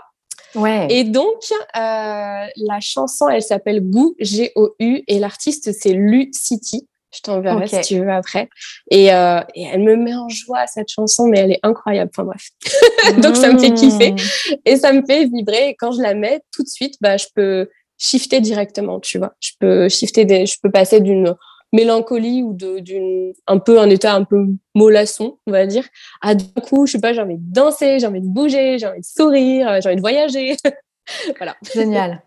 [0.55, 0.87] Ouais.
[0.89, 6.87] Et donc, euh, la chanson, elle s'appelle Gou, G-O-U, et l'artiste, c'est Lu City.
[7.11, 8.49] Je t'enverrai si tu veux après.
[8.91, 12.11] Et, euh, et, elle me met en joie cette chanson, mais elle est incroyable.
[12.15, 12.49] Enfin bref.
[13.21, 14.55] Donc ça me fait kiffer mmh.
[14.65, 15.69] et ça me fait vibrer.
[15.69, 19.33] Et quand je la mets tout de suite, bah je peux shifter directement, tu vois.
[19.39, 21.35] Je peux shifter des, je peux passer d'une
[21.73, 25.85] mélancolie ou d'une un peu un état un peu mollasson, on va dire,
[26.21, 28.87] à d'un coup, je sais pas, j'ai envie de danser, j'ai envie de bouger, j'ai
[28.87, 30.55] envie de sourire, j'ai envie de voyager.
[31.37, 31.55] voilà.
[31.73, 32.23] Génial.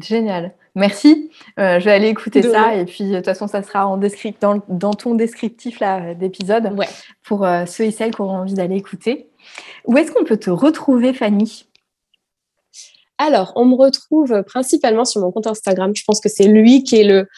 [0.00, 0.54] Génial.
[0.74, 1.30] Merci.
[1.60, 4.62] Euh, je vais aller écouter ça et puis de toute façon, ça sera en dans,
[4.68, 6.88] dans ton descriptif là d'épisode ouais.
[7.24, 9.28] pour euh, ceux et celles qui auront envie d'aller écouter.
[9.84, 11.66] Où est-ce qu'on peut te retrouver, Fanny?
[13.18, 15.92] Alors, on me retrouve principalement sur mon compte Instagram.
[15.94, 17.28] Je pense que c'est lui qui est le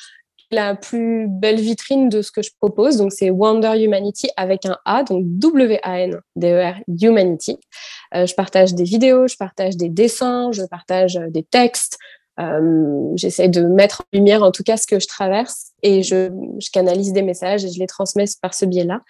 [0.51, 2.99] la plus belle vitrine de ce que je propose.
[2.99, 7.59] Donc, c'est Wonder Humanity avec un A, donc W-A-N-D-E-R, Humanity.
[8.15, 11.99] Euh, je partage des vidéos, je partage des dessins, je partage des textes,
[12.41, 16.31] euh, J'essaie de mettre en lumière en tout cas ce que je traverse et je,
[16.59, 19.01] je canalise des messages et je les transmets par ce biais-là.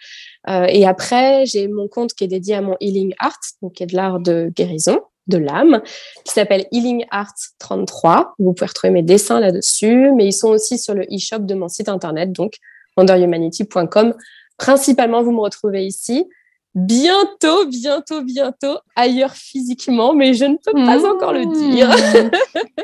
[0.49, 3.83] Euh, et après, j'ai mon compte qui est dédié à mon Healing Art, donc qui
[3.83, 5.81] est de l'art de guérison de l'âme,
[6.23, 8.35] qui s'appelle Healing Art 33.
[8.37, 11.67] Vous pouvez retrouver mes dessins là-dessus, mais ils sont aussi sur le e-shop de mon
[11.67, 12.57] site internet, donc
[12.97, 14.13] wonderhumanity.com.
[14.57, 16.29] Principalement, vous me retrouvez ici
[16.75, 21.05] bientôt, bientôt, bientôt ailleurs physiquement, mais je ne peux pas mmh.
[21.05, 21.89] encore le dire.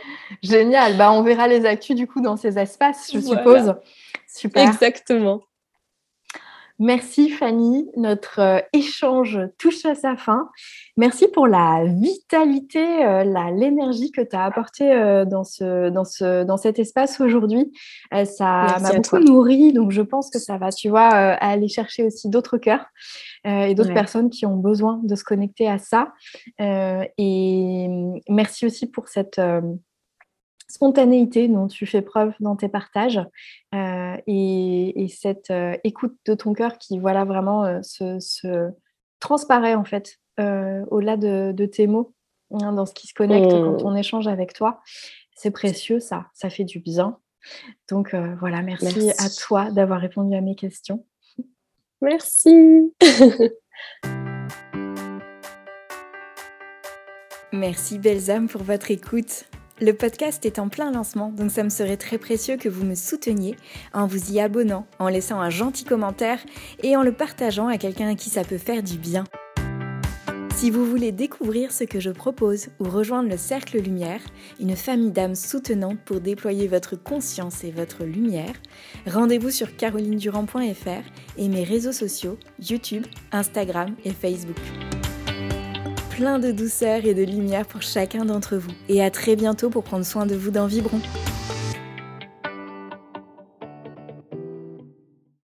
[0.43, 0.97] Génial.
[0.97, 3.75] Bah, on verra les actus du coup dans ces espaces, je suppose.
[4.27, 4.67] Super.
[4.67, 5.41] Exactement.
[6.79, 10.49] Merci Fanny, notre euh, échange touche à sa fin.
[10.97, 16.43] Merci pour la vitalité, euh, l'énergie que tu as apportée euh, dans, ce, dans, ce,
[16.43, 17.71] dans cet espace aujourd'hui.
[18.25, 22.29] ça m'a beaucoup nourri, donc je pense que ça va, tu vois, aller chercher aussi
[22.29, 22.85] d'autres cœurs
[23.45, 26.13] et d'autres personnes qui ont besoin de se connecter à ça.
[26.59, 27.87] et
[28.29, 29.39] merci aussi pour cette
[30.71, 33.19] spontanéité dont tu fais preuve dans tes partages
[33.75, 38.71] euh, et, cette euh, écoute de ton cœur qui voilà vraiment euh, se,
[39.19, 42.15] transparaît en fait au-delà de, tes mots
[42.51, 43.85] hein, dans ce qui se connecte quand mmh.
[43.85, 44.81] on échange avec toi.
[45.35, 47.19] C'est précieux ça, ça fait du bien.
[47.87, 51.05] Donc voilà, merci, à toi d'avoir répondu à mes questions.
[52.01, 52.91] Merci.
[57.53, 59.45] Merci belles âmes pour votre écoute.
[59.83, 62.93] Le podcast est en plein lancement, donc ça me serait très précieux que vous me
[62.93, 63.55] souteniez
[63.93, 66.37] en vous y abonnant, en laissant un gentil commentaire
[66.83, 69.23] et en le partageant à quelqu'un à qui ça peut faire du bien.
[70.55, 74.21] Si vous voulez découvrir ce que je propose ou rejoindre le Cercle Lumière,
[74.59, 78.53] une famille d'âmes soutenantes pour déployer votre conscience et votre lumière,
[79.07, 84.59] rendez-vous sur carolinedurand.fr et mes réseaux sociaux YouTube, Instagram et Facebook
[86.21, 88.69] plein de douceur et de lumière pour chacun d'entre vous.
[88.89, 90.99] Et à très bientôt pour prendre soin de vous dans Vibron.